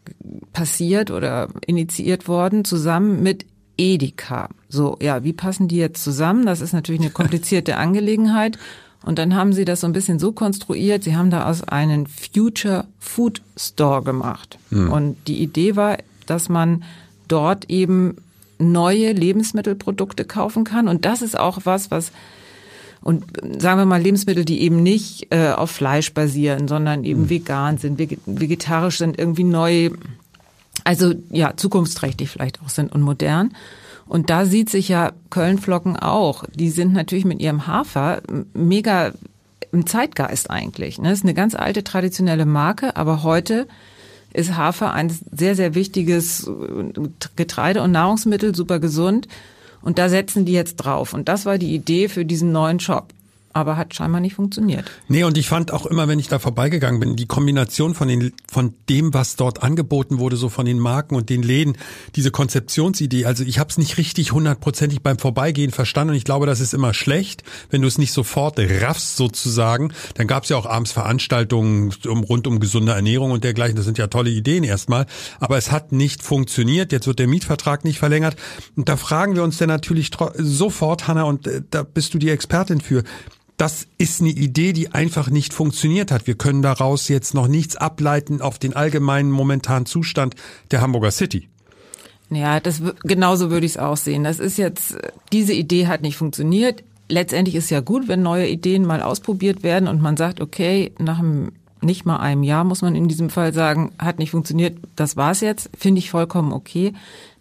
passiert 0.53 1.11
oder 1.11 1.47
initiiert 1.65 2.27
worden, 2.27 2.65
zusammen 2.65 3.23
mit 3.23 3.45
Edeka. 3.77 4.49
So, 4.69 4.97
ja, 5.01 5.23
wie 5.23 5.33
passen 5.33 5.67
die 5.67 5.77
jetzt 5.77 6.03
zusammen? 6.03 6.45
Das 6.45 6.61
ist 6.61 6.73
natürlich 6.73 7.01
eine 7.01 7.11
komplizierte 7.11 7.77
Angelegenheit. 7.77 8.57
Und 9.03 9.17
dann 9.17 9.35
haben 9.35 9.53
sie 9.53 9.65
das 9.65 9.81
so 9.81 9.87
ein 9.87 9.93
bisschen 9.93 10.19
so 10.19 10.31
konstruiert, 10.31 11.03
sie 11.03 11.15
haben 11.15 11.31
da 11.31 11.49
aus 11.49 11.63
einen 11.63 12.05
Future 12.05 12.85
Food 12.99 13.41
Store 13.57 14.03
gemacht. 14.03 14.59
Hm. 14.69 14.91
Und 14.91 15.27
die 15.27 15.41
Idee 15.41 15.75
war, 15.75 15.97
dass 16.27 16.49
man 16.49 16.83
dort 17.27 17.69
eben 17.69 18.17
neue 18.59 19.11
Lebensmittelprodukte 19.13 20.25
kaufen 20.25 20.63
kann. 20.65 20.87
Und 20.87 21.05
das 21.05 21.23
ist 21.23 21.37
auch 21.37 21.61
was, 21.63 21.89
was 21.89 22.11
und 23.03 23.25
sagen 23.59 23.79
wir 23.79 23.85
mal 23.85 24.01
Lebensmittel, 24.01 24.45
die 24.45 24.61
eben 24.61 24.83
nicht 24.83 25.27
äh, 25.31 25.51
auf 25.51 25.71
Fleisch 25.71 26.13
basieren, 26.13 26.67
sondern 26.67 27.03
eben 27.03 27.23
mhm. 27.23 27.29
vegan 27.29 27.77
sind, 27.77 27.99
vegetarisch 27.99 28.99
sind, 28.99 29.17
irgendwie 29.17 29.43
neu, 29.43 29.89
also 30.83 31.13
ja, 31.29 31.53
zukunftsträchtig 31.55 32.29
vielleicht 32.29 32.61
auch 32.61 32.69
sind 32.69 32.91
und 32.91 33.01
modern. 33.01 33.55
Und 34.07 34.29
da 34.29 34.45
sieht 34.45 34.69
sich 34.69 34.89
ja 34.89 35.13
Kölnflocken 35.29 35.95
auch. 35.95 36.43
Die 36.53 36.69
sind 36.69 36.93
natürlich 36.93 37.25
mit 37.25 37.41
ihrem 37.41 37.65
Hafer 37.65 38.21
mega 38.53 39.13
im 39.71 39.87
Zeitgeist 39.87 40.51
eigentlich. 40.51 40.99
Ne? 40.99 41.09
Das 41.09 41.19
ist 41.19 41.23
eine 41.25 41.33
ganz 41.33 41.55
alte 41.55 41.83
traditionelle 41.83 42.45
Marke, 42.45 42.97
aber 42.97 43.23
heute 43.23 43.67
ist 44.33 44.55
Hafer 44.55 44.93
ein 44.93 45.17
sehr, 45.31 45.55
sehr 45.55 45.75
wichtiges 45.75 46.49
Getreide 47.35 47.81
und 47.81 47.91
Nahrungsmittel, 47.91 48.55
super 48.55 48.79
gesund. 48.79 49.27
Und 49.81 49.97
da 49.97 50.09
setzen 50.09 50.45
die 50.45 50.53
jetzt 50.53 50.77
drauf. 50.77 51.13
Und 51.13 51.27
das 51.27 51.45
war 51.45 51.57
die 51.57 51.73
Idee 51.73 52.07
für 52.07 52.25
diesen 52.25 52.51
neuen 52.51 52.79
Shop 52.79 53.13
aber 53.53 53.77
hat 53.77 53.93
scheinbar 53.93 54.21
nicht 54.21 54.35
funktioniert. 54.35 54.89
Nee, 55.07 55.23
und 55.23 55.37
ich 55.37 55.47
fand 55.47 55.71
auch 55.71 55.85
immer, 55.85 56.07
wenn 56.07 56.19
ich 56.19 56.27
da 56.27 56.39
vorbeigegangen 56.39 56.99
bin, 56.99 57.15
die 57.15 57.25
Kombination 57.25 57.93
von 57.93 58.07
den 58.07 58.33
von 58.49 58.73
dem, 58.89 59.13
was 59.13 59.35
dort 59.35 59.63
angeboten 59.63 60.19
wurde, 60.19 60.35
so 60.35 60.49
von 60.49 60.65
den 60.65 60.79
Marken 60.79 61.15
und 61.15 61.29
den 61.29 61.43
Läden, 61.43 61.77
diese 62.15 62.31
Konzeptionsidee, 62.31 63.25
also 63.25 63.43
ich 63.43 63.59
habe 63.59 63.69
es 63.69 63.77
nicht 63.77 63.97
richtig 63.97 64.31
hundertprozentig 64.31 65.01
beim 65.01 65.17
Vorbeigehen 65.17 65.71
verstanden 65.71 66.11
und 66.11 66.17
ich 66.17 66.23
glaube, 66.23 66.45
das 66.45 66.59
ist 66.59 66.73
immer 66.73 66.93
schlecht, 66.93 67.43
wenn 67.69 67.81
du 67.81 67.87
es 67.87 67.97
nicht 67.97 68.13
sofort 68.13 68.57
raffst 68.59 69.17
sozusagen. 69.17 69.93
Dann 70.15 70.27
gab 70.27 70.43
es 70.43 70.49
ja 70.49 70.57
auch 70.57 70.65
abends 70.65 70.91
Veranstaltungen 70.91 71.93
um, 72.07 72.23
rund 72.23 72.47
um 72.47 72.59
gesunde 72.59 72.93
Ernährung 72.93 73.31
und 73.31 73.43
dergleichen, 73.43 73.75
das 73.75 73.85
sind 73.85 73.97
ja 73.97 74.07
tolle 74.07 74.29
Ideen 74.29 74.63
erstmal, 74.63 75.05
aber 75.39 75.57
es 75.57 75.71
hat 75.71 75.91
nicht 75.91 76.23
funktioniert, 76.23 76.91
jetzt 76.91 77.07
wird 77.07 77.19
der 77.19 77.27
Mietvertrag 77.27 77.83
nicht 77.83 77.99
verlängert. 77.99 78.35
Und 78.75 78.89
da 78.89 78.97
fragen 78.97 79.35
wir 79.35 79.43
uns 79.43 79.57
dann 79.57 79.69
natürlich 79.69 80.11
sofort, 80.35 81.07
Hanna, 81.07 81.23
und 81.23 81.47
äh, 81.47 81.61
da 81.69 81.83
bist 81.83 82.13
du 82.13 82.17
die 82.17 82.29
Expertin 82.29 82.81
für, 82.81 83.03
das 83.61 83.85
ist 83.99 84.21
eine 84.21 84.31
Idee, 84.31 84.73
die 84.73 84.91
einfach 84.91 85.29
nicht 85.29 85.53
funktioniert 85.53 86.11
hat. 86.11 86.25
Wir 86.25 86.33
können 86.33 86.63
daraus 86.63 87.09
jetzt 87.09 87.35
noch 87.35 87.47
nichts 87.47 87.75
ableiten 87.75 88.41
auf 88.41 88.57
den 88.57 88.75
allgemeinen 88.75 89.29
momentanen 89.29 89.85
Zustand 89.85 90.33
der 90.71 90.81
Hamburger 90.81 91.11
City. 91.11 91.47
Ja, 92.31 92.59
das 92.59 92.81
genauso 93.03 93.51
würde 93.51 93.67
ich 93.67 93.73
es 93.73 93.77
auch 93.77 93.97
sehen. 93.97 94.23
Das 94.23 94.39
ist 94.39 94.57
jetzt 94.57 94.97
diese 95.31 95.53
Idee 95.53 95.85
hat 95.85 96.01
nicht 96.01 96.17
funktioniert. 96.17 96.83
Letztendlich 97.07 97.53
ist 97.53 97.69
ja 97.69 97.81
gut, 97.81 98.07
wenn 98.07 98.23
neue 98.23 98.47
Ideen 98.47 98.83
mal 98.83 99.03
ausprobiert 99.03 99.61
werden 99.61 99.87
und 99.87 100.01
man 100.01 100.17
sagt, 100.17 100.41
okay, 100.41 100.91
nach 100.97 101.19
einem 101.19 101.51
nicht 101.81 102.03
mal 102.03 102.17
einem 102.17 102.41
Jahr 102.41 102.63
muss 102.63 102.81
man 102.81 102.95
in 102.95 103.07
diesem 103.07 103.29
Fall 103.29 103.53
sagen, 103.53 103.91
hat 103.99 104.17
nicht 104.17 104.31
funktioniert, 104.31 104.77
das 104.95 105.17
war's 105.17 105.41
jetzt, 105.41 105.69
finde 105.77 105.99
ich 105.99 106.09
vollkommen 106.09 106.51
okay. 106.51 106.93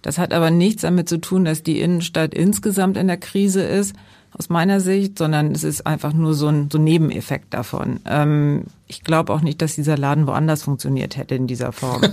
Das 0.02 0.18
hat 0.18 0.35
aber 0.35 0.50
nichts 0.50 0.83
damit 0.83 1.09
zu 1.09 1.18
tun, 1.18 1.46
dass 1.46 1.62
die 1.62 1.80
Innenstadt 1.80 2.35
insgesamt 2.35 2.98
in 2.98 3.06
der 3.06 3.16
Krise 3.16 3.62
ist, 3.62 3.94
aus 4.37 4.49
meiner 4.49 4.81
Sicht, 4.81 5.19
sondern 5.19 5.53
es 5.53 5.64
ist 5.64 5.87
einfach 5.87 6.12
nur 6.12 6.35
so 6.35 6.49
ein, 6.49 6.69
so 6.71 6.79
ein 6.79 6.85
Nebeneffekt 6.85 7.53
davon. 7.53 8.01
Ähm, 8.07 8.64
ich 8.87 9.03
glaube 9.03 9.33
auch 9.33 9.40
nicht, 9.40 9.61
dass 9.62 9.75
dieser 9.75 9.99
Laden 9.99 10.27
woanders 10.27 10.62
funktioniert 10.62 11.16
hätte 11.16 11.35
in 11.35 11.47
dieser 11.47 11.73
Form. 11.73 12.03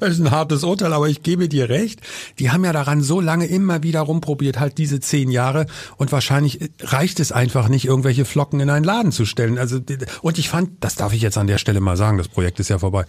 Das 0.00 0.10
ist 0.10 0.20
ein 0.20 0.30
hartes 0.30 0.64
Urteil, 0.64 0.92
aber 0.92 1.08
ich 1.08 1.22
gebe 1.22 1.48
dir 1.48 1.68
recht. 1.68 2.00
Die 2.38 2.50
haben 2.50 2.64
ja 2.64 2.72
daran 2.72 3.02
so 3.02 3.20
lange 3.20 3.46
immer 3.46 3.82
wieder 3.82 4.00
rumprobiert, 4.00 4.58
halt 4.58 4.78
diese 4.78 5.00
zehn 5.00 5.30
Jahre. 5.30 5.66
Und 5.96 6.12
wahrscheinlich 6.12 6.70
reicht 6.80 7.20
es 7.20 7.32
einfach 7.32 7.68
nicht, 7.68 7.84
irgendwelche 7.84 8.24
Flocken 8.24 8.60
in 8.60 8.70
einen 8.70 8.84
Laden 8.84 9.12
zu 9.12 9.24
stellen. 9.24 9.58
Also, 9.58 9.78
und 10.22 10.38
ich 10.38 10.48
fand, 10.48 10.70
das 10.80 10.94
darf 10.94 11.12
ich 11.12 11.22
jetzt 11.22 11.38
an 11.38 11.46
der 11.46 11.58
Stelle 11.58 11.80
mal 11.80 11.96
sagen, 11.96 12.18
das 12.18 12.28
Projekt 12.28 12.60
ist 12.60 12.68
ja 12.68 12.78
vorbei. 12.78 13.04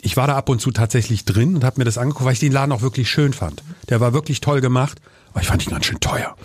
Ich 0.00 0.16
war 0.16 0.26
da 0.26 0.36
ab 0.36 0.48
und 0.48 0.60
zu 0.60 0.70
tatsächlich 0.70 1.24
drin 1.24 1.56
und 1.56 1.64
habe 1.64 1.78
mir 1.78 1.84
das 1.84 1.98
angeguckt, 1.98 2.26
weil 2.26 2.34
ich 2.34 2.40
den 2.40 2.52
Laden 2.52 2.72
auch 2.72 2.82
wirklich 2.82 3.10
schön 3.10 3.32
fand. 3.32 3.62
Der 3.88 4.00
war 4.00 4.12
wirklich 4.12 4.40
toll 4.40 4.60
gemacht, 4.60 5.00
aber 5.32 5.40
ich 5.40 5.48
fand 5.48 5.66
ihn 5.66 5.72
ganz 5.72 5.86
schön 5.86 6.00
teuer. 6.00 6.36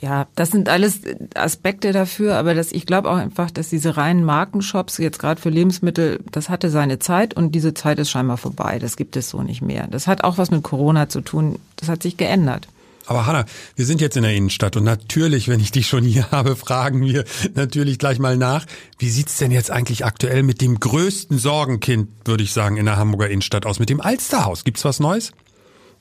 Ja, 0.00 0.28
das 0.36 0.50
sind 0.50 0.68
alles 0.68 1.00
Aspekte 1.34 1.92
dafür, 1.92 2.36
aber 2.36 2.54
das, 2.54 2.70
ich 2.70 2.86
glaube 2.86 3.10
auch 3.10 3.16
einfach, 3.16 3.50
dass 3.50 3.68
diese 3.68 3.96
reinen 3.96 4.24
Markenshops 4.24 4.98
jetzt 4.98 5.18
gerade 5.18 5.40
für 5.40 5.50
Lebensmittel, 5.50 6.20
das 6.30 6.48
hatte 6.48 6.70
seine 6.70 7.00
Zeit 7.00 7.34
und 7.34 7.52
diese 7.52 7.74
Zeit 7.74 7.98
ist 7.98 8.10
scheinbar 8.10 8.36
vorbei. 8.36 8.78
Das 8.78 8.96
gibt 8.96 9.16
es 9.16 9.28
so 9.28 9.42
nicht 9.42 9.60
mehr. 9.60 9.88
Das 9.90 10.06
hat 10.06 10.22
auch 10.22 10.38
was 10.38 10.52
mit 10.52 10.62
Corona 10.62 11.08
zu 11.08 11.20
tun. 11.20 11.58
Das 11.76 11.88
hat 11.88 12.02
sich 12.02 12.16
geändert. 12.16 12.68
Aber 13.06 13.26
Hanna, 13.26 13.46
wir 13.74 13.86
sind 13.86 14.02
jetzt 14.02 14.18
in 14.18 14.22
der 14.22 14.34
Innenstadt 14.34 14.76
und 14.76 14.84
natürlich, 14.84 15.48
wenn 15.48 15.60
ich 15.60 15.72
dich 15.72 15.88
schon 15.88 16.04
hier 16.04 16.30
habe, 16.30 16.54
fragen 16.56 17.00
wir 17.00 17.24
natürlich 17.54 17.98
gleich 17.98 18.18
mal 18.18 18.36
nach. 18.36 18.66
Wie 18.98 19.08
sieht's 19.08 19.38
denn 19.38 19.50
jetzt 19.50 19.70
eigentlich 19.70 20.04
aktuell 20.04 20.42
mit 20.42 20.60
dem 20.60 20.78
größten 20.78 21.38
Sorgenkind, 21.38 22.08
würde 22.26 22.44
ich 22.44 22.52
sagen, 22.52 22.76
in 22.76 22.84
der 22.84 22.98
Hamburger 22.98 23.30
Innenstadt 23.30 23.64
aus, 23.66 23.80
mit 23.80 23.88
dem 23.88 24.00
Alsterhaus? 24.00 24.62
Gibt's 24.62 24.84
was 24.84 25.00
Neues? 25.00 25.32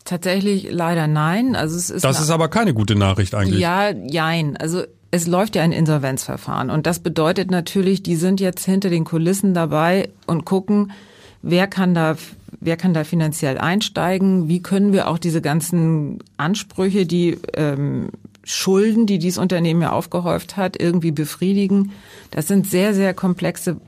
Tatsächlich 0.07 0.69
leider 0.71 1.05
nein. 1.05 1.57
Also 1.57 1.75
es 1.75 1.89
ist 1.89 2.05
das 2.05 2.21
ist 2.21 2.29
aber 2.29 2.47
keine 2.47 2.73
gute 2.73 2.95
Nachricht 2.95 3.35
eigentlich. 3.35 3.59
Ja, 3.59 3.89
jein. 3.89 4.55
Also 4.55 4.83
es 5.11 5.27
läuft 5.27 5.57
ja 5.57 5.63
ein 5.63 5.73
Insolvenzverfahren 5.73 6.69
und 6.69 6.87
das 6.87 6.99
bedeutet 6.99 7.51
natürlich, 7.51 8.03
die 8.03 8.15
sind 8.15 8.39
jetzt 8.39 8.63
hinter 8.63 8.89
den 8.89 9.03
Kulissen 9.03 9.53
dabei 9.53 10.07
und 10.25 10.45
gucken, 10.45 10.93
wer 11.41 11.67
kann 11.67 11.93
da 11.93 12.15
wer 12.61 12.77
kann 12.77 12.93
da 12.93 13.03
finanziell 13.03 13.57
einsteigen, 13.57 14.47
wie 14.47 14.61
können 14.61 14.93
wir 14.93 15.09
auch 15.09 15.17
diese 15.17 15.41
ganzen 15.41 16.19
Ansprüche, 16.37 17.05
die 17.05 17.37
ähm, 17.53 18.07
Schulden, 18.45 19.07
die 19.07 19.19
dieses 19.19 19.37
Unternehmen 19.37 19.81
ja 19.81 19.91
aufgehäuft 19.91 20.55
hat, 20.55 20.79
irgendwie 20.79 21.11
befriedigen. 21.11 21.91
Das 22.31 22.47
sind 22.47 22.65
sehr, 22.65 22.93
sehr 22.93 23.13
komplexe 23.13 23.81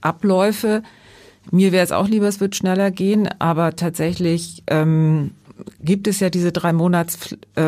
Abläufe. 0.00 0.82
Mir 1.50 1.72
wäre 1.72 1.84
es 1.84 1.92
auch 1.92 2.08
lieber, 2.08 2.28
es 2.28 2.40
wird 2.40 2.54
schneller 2.54 2.90
gehen, 2.90 3.28
aber 3.38 3.74
tatsächlich 3.74 4.62
ähm, 4.68 5.32
gibt 5.80 6.06
es 6.06 6.20
ja 6.20 6.30
diese 6.30 6.52
drei 6.52 6.72
Monats 6.72 7.18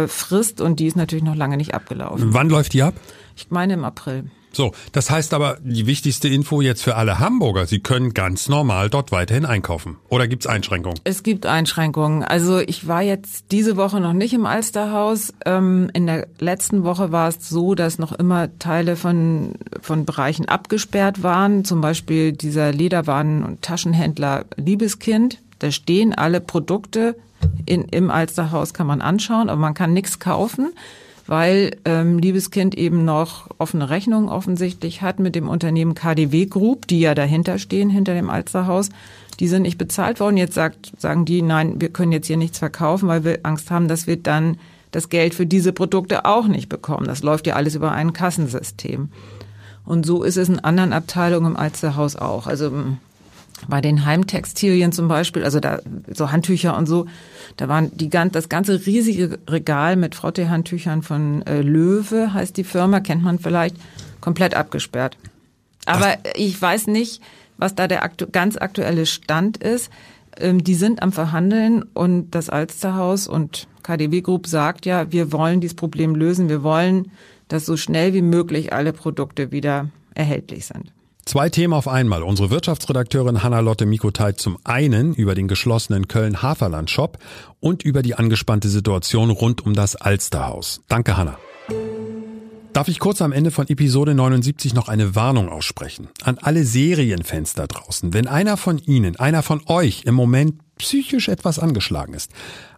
Frist 0.06 0.60
und 0.60 0.80
die 0.80 0.86
ist 0.86 0.96
natürlich 0.96 1.24
noch 1.24 1.36
lange 1.36 1.56
nicht 1.56 1.74
abgelaufen. 1.74 2.34
Wann 2.34 2.48
läuft 2.48 2.72
die 2.72 2.82
ab? 2.82 2.94
Ich 3.36 3.50
meine 3.50 3.74
im 3.74 3.84
April. 3.84 4.30
So, 4.54 4.72
das 4.92 5.10
heißt 5.10 5.34
aber, 5.34 5.58
die 5.62 5.86
wichtigste 5.86 6.28
Info 6.28 6.60
jetzt 6.60 6.82
für 6.82 6.96
alle 6.96 7.18
Hamburger, 7.18 7.66
sie 7.66 7.80
können 7.80 8.14
ganz 8.14 8.48
normal 8.48 8.88
dort 8.88 9.12
weiterhin 9.12 9.44
einkaufen. 9.44 9.96
Oder 10.08 10.28
gibt's 10.28 10.46
Einschränkungen? 10.46 11.00
Es 11.04 11.22
gibt 11.22 11.46
Einschränkungen. 11.46 12.22
Also 12.22 12.58
ich 12.60 12.86
war 12.86 13.02
jetzt 13.02 13.46
diese 13.50 13.76
Woche 13.76 14.00
noch 14.00 14.12
nicht 14.12 14.32
im 14.32 14.46
Alsterhaus. 14.46 15.32
Ähm, 15.44 15.90
in 15.92 16.06
der 16.06 16.28
letzten 16.38 16.84
Woche 16.84 17.10
war 17.10 17.28
es 17.28 17.48
so, 17.48 17.74
dass 17.74 17.98
noch 17.98 18.12
immer 18.12 18.56
Teile 18.58 18.96
von, 18.96 19.54
von 19.80 20.04
Bereichen 20.04 20.48
abgesperrt 20.48 21.22
waren. 21.22 21.64
Zum 21.64 21.80
Beispiel 21.80 22.32
dieser 22.32 22.70
Lederwaren- 22.70 23.44
und 23.44 23.62
Taschenhändler 23.62 24.44
Liebeskind. 24.56 25.40
Da 25.58 25.70
stehen 25.70 26.14
alle 26.14 26.40
Produkte 26.40 27.16
in, 27.66 27.82
im 27.84 28.10
Alsterhaus, 28.10 28.74
kann 28.74 28.86
man 28.86 29.00
anschauen, 29.00 29.48
aber 29.48 29.60
man 29.60 29.74
kann 29.74 29.92
nichts 29.92 30.18
kaufen 30.18 30.72
weil 31.26 31.76
ähm, 31.84 32.18
Liebeskind 32.18 32.74
eben 32.74 33.04
noch 33.04 33.48
offene 33.58 33.88
Rechnungen 33.88 34.28
offensichtlich 34.28 35.02
hat 35.02 35.18
mit 35.18 35.34
dem 35.34 35.48
Unternehmen 35.48 35.94
KDW 35.94 36.46
Group, 36.46 36.86
die 36.86 37.00
ja 37.00 37.14
dahinter 37.14 37.58
stehen, 37.58 37.90
hinter 37.90 38.14
dem 38.14 38.30
Alsterhaus. 38.30 38.90
Die 39.40 39.48
sind 39.48 39.62
nicht 39.62 39.78
bezahlt 39.78 40.20
worden. 40.20 40.36
Jetzt 40.36 40.54
sagt, 40.54 40.92
sagen 40.98 41.24
die, 41.24 41.42
nein, 41.42 41.80
wir 41.80 41.88
können 41.88 42.12
jetzt 42.12 42.26
hier 42.26 42.36
nichts 42.36 42.58
verkaufen, 42.58 43.08
weil 43.08 43.24
wir 43.24 43.40
Angst 43.42 43.70
haben, 43.70 43.88
dass 43.88 44.06
wir 44.06 44.16
dann 44.16 44.58
das 44.90 45.08
Geld 45.08 45.34
für 45.34 45.46
diese 45.46 45.72
Produkte 45.72 46.24
auch 46.24 46.46
nicht 46.46 46.68
bekommen. 46.68 47.06
Das 47.06 47.22
läuft 47.22 47.46
ja 47.46 47.54
alles 47.54 47.74
über 47.74 47.90
ein 47.90 48.12
Kassensystem. 48.12 49.08
Und 49.84 50.06
so 50.06 50.22
ist 50.22 50.36
es 50.36 50.48
in 50.48 50.60
anderen 50.60 50.92
Abteilungen 50.92 51.52
im 51.52 51.56
Alsterhaus 51.56 52.16
auch. 52.16 52.46
Also 52.46 52.70
bei 53.68 53.80
den 53.80 54.04
Heimtextilien 54.04 54.92
zum 54.92 55.08
Beispiel, 55.08 55.44
also 55.44 55.60
da 55.60 55.80
so 56.12 56.32
Handtücher 56.32 56.76
und 56.76 56.86
so, 56.86 57.06
da 57.56 57.68
waren 57.68 57.96
die 57.96 58.10
ganz, 58.10 58.32
das 58.32 58.48
ganze 58.48 58.86
riesige 58.86 59.38
Regal 59.48 59.96
mit 59.96 60.14
Frottee-Handtüchern 60.14 61.02
von 61.02 61.42
äh, 61.42 61.60
Löwe, 61.60 62.32
heißt 62.32 62.56
die 62.56 62.64
Firma, 62.64 63.00
kennt 63.00 63.22
man 63.22 63.38
vielleicht, 63.38 63.76
komplett 64.20 64.54
abgesperrt. 64.54 65.16
Aber 65.86 66.14
Ach. 66.14 66.30
ich 66.34 66.60
weiß 66.60 66.86
nicht, 66.86 67.20
was 67.56 67.74
da 67.74 67.86
der 67.86 68.02
aktu 68.02 68.26
ganz 68.30 68.56
aktuelle 68.56 69.06
Stand 69.06 69.58
ist. 69.58 69.90
Ähm, 70.38 70.64
die 70.64 70.74
sind 70.74 71.02
am 71.02 71.12
Verhandeln 71.12 71.82
und 71.82 72.30
das 72.30 72.50
Alsterhaus 72.50 73.28
und 73.28 73.68
KDW 73.82 74.22
Group 74.22 74.46
sagt 74.46 74.86
ja, 74.86 75.12
wir 75.12 75.32
wollen 75.32 75.60
dieses 75.60 75.76
Problem 75.76 76.14
lösen. 76.14 76.48
Wir 76.48 76.62
wollen, 76.62 77.12
dass 77.48 77.66
so 77.66 77.76
schnell 77.76 78.14
wie 78.14 78.22
möglich 78.22 78.72
alle 78.72 78.92
Produkte 78.92 79.52
wieder 79.52 79.90
erhältlich 80.14 80.66
sind. 80.66 80.93
Zwei 81.26 81.48
Themen 81.48 81.72
auf 81.72 81.88
einmal. 81.88 82.22
Unsere 82.22 82.50
Wirtschaftsredakteurin 82.50 83.42
Hanna-Lotte 83.42 83.86
Mikotay 83.86 84.34
zum 84.36 84.58
einen 84.62 85.14
über 85.14 85.34
den 85.34 85.48
geschlossenen 85.48 86.06
Köln-Haferland-Shop 86.06 87.18
und 87.60 87.82
über 87.82 88.02
die 88.02 88.14
angespannte 88.14 88.68
Situation 88.68 89.30
rund 89.30 89.64
um 89.64 89.72
das 89.72 89.96
Alsterhaus. 89.96 90.82
Danke, 90.86 91.16
Hanna. 91.16 91.38
Darf 92.74 92.88
ich 92.88 92.98
kurz 92.98 93.22
am 93.22 93.32
Ende 93.32 93.50
von 93.50 93.68
Episode 93.68 94.14
79 94.14 94.74
noch 94.74 94.88
eine 94.88 95.14
Warnung 95.14 95.48
aussprechen? 95.48 96.08
An 96.24 96.38
alle 96.42 96.64
Serienfans 96.64 97.54
da 97.54 97.66
draußen. 97.66 98.12
Wenn 98.12 98.26
einer 98.26 98.58
von 98.58 98.78
Ihnen, 98.78 99.16
einer 99.16 99.42
von 99.42 99.62
euch 99.66 100.02
im 100.04 100.14
Moment 100.14 100.56
psychisch 100.76 101.28
etwas 101.28 101.58
angeschlagen 101.58 102.12
ist, 102.12 102.32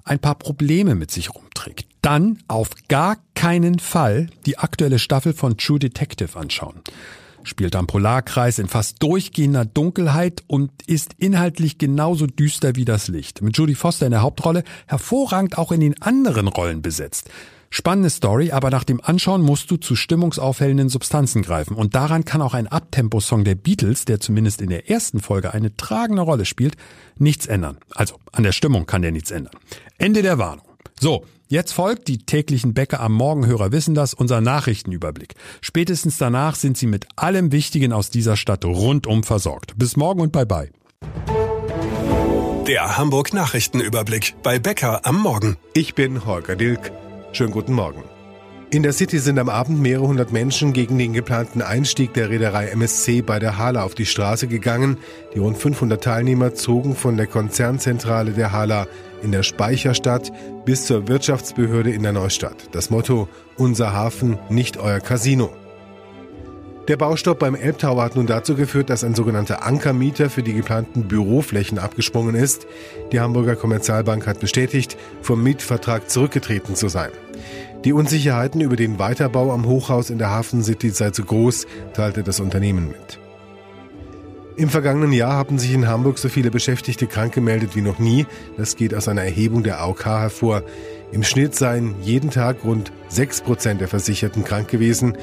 ein 0.04 0.20
paar 0.20 0.36
Probleme 0.36 0.94
mit 0.94 1.10
sich 1.10 1.34
rumträgt, 1.34 1.88
dann 2.00 2.38
auf 2.46 2.68
gar 2.86 3.16
keinen 3.34 3.80
Fall 3.80 4.28
die 4.44 4.58
aktuelle 4.58 5.00
Staffel 5.00 5.32
von 5.32 5.56
True 5.56 5.80
Detective 5.80 6.38
anschauen 6.38 6.82
spielt 7.46 7.76
am 7.76 7.86
Polarkreis 7.86 8.58
in 8.58 8.68
fast 8.68 9.02
durchgehender 9.02 9.64
Dunkelheit 9.64 10.42
und 10.46 10.70
ist 10.86 11.14
inhaltlich 11.18 11.78
genauso 11.78 12.26
düster 12.26 12.76
wie 12.76 12.84
das 12.84 13.08
Licht. 13.08 13.42
Mit 13.42 13.56
Judy 13.56 13.74
Foster 13.74 14.06
in 14.06 14.12
der 14.12 14.22
Hauptrolle, 14.22 14.64
hervorragend 14.86 15.56
auch 15.58 15.72
in 15.72 15.80
den 15.80 16.00
anderen 16.02 16.48
Rollen 16.48 16.82
besetzt. 16.82 17.30
Spannende 17.70 18.10
Story, 18.10 18.52
aber 18.52 18.70
nach 18.70 18.84
dem 18.84 19.00
Anschauen 19.02 19.42
musst 19.42 19.70
du 19.70 19.76
zu 19.76 19.96
stimmungsaufhellenden 19.96 20.88
Substanzen 20.88 21.42
greifen. 21.42 21.74
Und 21.74 21.94
daran 21.94 22.24
kann 22.24 22.40
auch 22.40 22.54
ein 22.54 22.68
Abtempo-Song 22.68 23.44
der 23.44 23.54
Beatles, 23.54 24.04
der 24.04 24.20
zumindest 24.20 24.60
in 24.60 24.70
der 24.70 24.88
ersten 24.88 25.20
Folge 25.20 25.52
eine 25.52 25.76
tragende 25.76 26.22
Rolle 26.22 26.44
spielt, 26.44 26.76
nichts 27.18 27.46
ändern. 27.46 27.78
Also 27.94 28.16
an 28.32 28.44
der 28.44 28.52
Stimmung 28.52 28.86
kann 28.86 29.02
der 29.02 29.12
nichts 29.12 29.30
ändern. 29.30 29.54
Ende 29.98 30.22
der 30.22 30.38
Warnung. 30.38 30.66
So, 30.98 31.24
Jetzt 31.48 31.72
folgt, 31.72 32.08
die 32.08 32.18
täglichen 32.18 32.74
Bäcker 32.74 32.98
am 33.00 33.12
Morgenhörer 33.12 33.70
wissen 33.70 33.94
das, 33.94 34.14
unser 34.14 34.40
Nachrichtenüberblick. 34.40 35.34
Spätestens 35.60 36.18
danach 36.18 36.56
sind 36.56 36.76
Sie 36.76 36.88
mit 36.88 37.06
allem 37.14 37.52
Wichtigen 37.52 37.92
aus 37.92 38.10
dieser 38.10 38.36
Stadt 38.36 38.64
rundum 38.64 39.22
versorgt. 39.22 39.74
Bis 39.76 39.96
morgen 39.96 40.22
und 40.22 40.32
bye 40.32 40.44
bye. 40.44 40.70
Der 42.66 42.98
Hamburg 42.98 43.32
Nachrichtenüberblick 43.32 44.34
bei 44.42 44.58
Bäcker 44.58 45.06
am 45.06 45.20
Morgen. 45.20 45.56
Ich 45.72 45.94
bin 45.94 46.26
Holger 46.26 46.56
Dilk. 46.56 46.90
Schönen 47.30 47.52
guten 47.52 47.74
Morgen. 47.74 48.02
In 48.70 48.82
der 48.82 48.92
City 48.92 49.20
sind 49.20 49.38
am 49.38 49.48
Abend 49.48 49.80
mehrere 49.80 50.08
hundert 50.08 50.32
Menschen 50.32 50.72
gegen 50.72 50.98
den 50.98 51.12
geplanten 51.12 51.62
Einstieg 51.62 52.12
der 52.14 52.28
Reederei 52.28 52.66
MSC 52.70 53.22
bei 53.22 53.38
der 53.38 53.56
Hala 53.56 53.84
auf 53.84 53.94
die 53.94 54.06
Straße 54.06 54.48
gegangen. 54.48 54.98
Die 55.32 55.38
rund 55.38 55.56
500 55.56 56.02
Teilnehmer 56.02 56.54
zogen 56.54 56.96
von 56.96 57.16
der 57.16 57.28
Konzernzentrale 57.28 58.32
der 58.32 58.50
Hala 58.50 58.88
in 59.22 59.32
der 59.32 59.42
Speicherstadt 59.42 60.32
bis 60.64 60.86
zur 60.86 61.08
Wirtschaftsbehörde 61.08 61.90
in 61.90 62.02
der 62.02 62.12
Neustadt. 62.12 62.68
Das 62.72 62.90
Motto 62.90 63.28
Unser 63.56 63.92
Hafen, 63.92 64.38
nicht 64.48 64.76
euer 64.76 65.00
Casino. 65.00 65.50
Der 66.88 66.96
Baustopp 66.96 67.40
beim 67.40 67.56
Elbtower 67.56 68.04
hat 68.04 68.14
nun 68.14 68.28
dazu 68.28 68.54
geführt, 68.54 68.90
dass 68.90 69.02
ein 69.02 69.16
sogenannter 69.16 69.64
Ankermieter 69.64 70.30
für 70.30 70.44
die 70.44 70.54
geplanten 70.54 71.08
Büroflächen 71.08 71.80
abgesprungen 71.80 72.36
ist. 72.36 72.66
Die 73.10 73.18
Hamburger 73.18 73.56
Kommerzialbank 73.56 74.26
hat 74.28 74.38
bestätigt, 74.38 74.96
vom 75.20 75.42
Mietvertrag 75.42 76.08
zurückgetreten 76.08 76.76
zu 76.76 76.86
sein. 76.88 77.10
Die 77.84 77.92
Unsicherheiten 77.92 78.60
über 78.60 78.76
den 78.76 79.00
Weiterbau 79.00 79.52
am 79.52 79.66
Hochhaus 79.66 80.10
in 80.10 80.18
der 80.18 80.30
Hafen 80.30 80.62
City 80.62 80.90
sei 80.90 81.10
zu 81.10 81.24
groß, 81.24 81.66
teilte 81.92 82.22
das 82.22 82.38
Unternehmen 82.38 82.88
mit. 82.88 83.25
Im 84.56 84.70
vergangenen 84.70 85.12
Jahr 85.12 85.34
haben 85.34 85.58
sich 85.58 85.74
in 85.74 85.86
Hamburg 85.86 86.18
so 86.18 86.30
viele 86.30 86.50
Beschäftigte 86.50 87.06
krank 87.06 87.34
gemeldet 87.34 87.76
wie 87.76 87.82
noch 87.82 87.98
nie. 87.98 88.26
Das 88.56 88.76
geht 88.76 88.94
aus 88.94 89.06
einer 89.06 89.22
Erhebung 89.22 89.62
der 89.62 89.80
AOK 89.80 90.06
hervor. 90.06 90.62
Im 91.12 91.22
Schnitt 91.22 91.54
seien 91.54 91.94
jeden 92.00 92.30
Tag 92.30 92.64
rund 92.64 92.90
6 93.08 93.42
Prozent 93.42 93.82
der 93.82 93.88
Versicherten 93.88 94.44
krank 94.44 94.68
gewesen. 94.68 95.18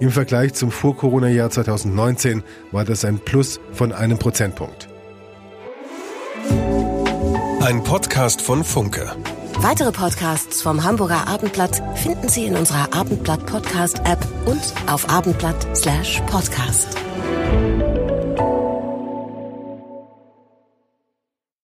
Im 0.00 0.10
Vergleich 0.10 0.54
zum 0.54 0.70
Vor-Corona-Jahr 0.70 1.50
2019 1.50 2.42
war 2.72 2.86
das 2.86 3.04
ein 3.04 3.18
Plus 3.18 3.60
von 3.72 3.92
einem 3.92 4.18
Prozentpunkt. 4.18 4.88
Ein 7.60 7.84
Podcast 7.84 8.40
von 8.40 8.64
Funke. 8.64 9.14
Weitere 9.58 9.92
Podcasts 9.92 10.62
vom 10.62 10.82
Hamburger 10.82 11.28
Abendblatt 11.28 11.82
finden 11.98 12.28
Sie 12.28 12.46
in 12.46 12.56
unserer 12.56 12.94
Abendblatt 12.94 13.44
Podcast 13.44 13.98
App 14.04 14.26
und 14.46 14.62
auf 14.86 15.10
abendblatt/podcast. 15.10 15.76
slash 15.76 16.22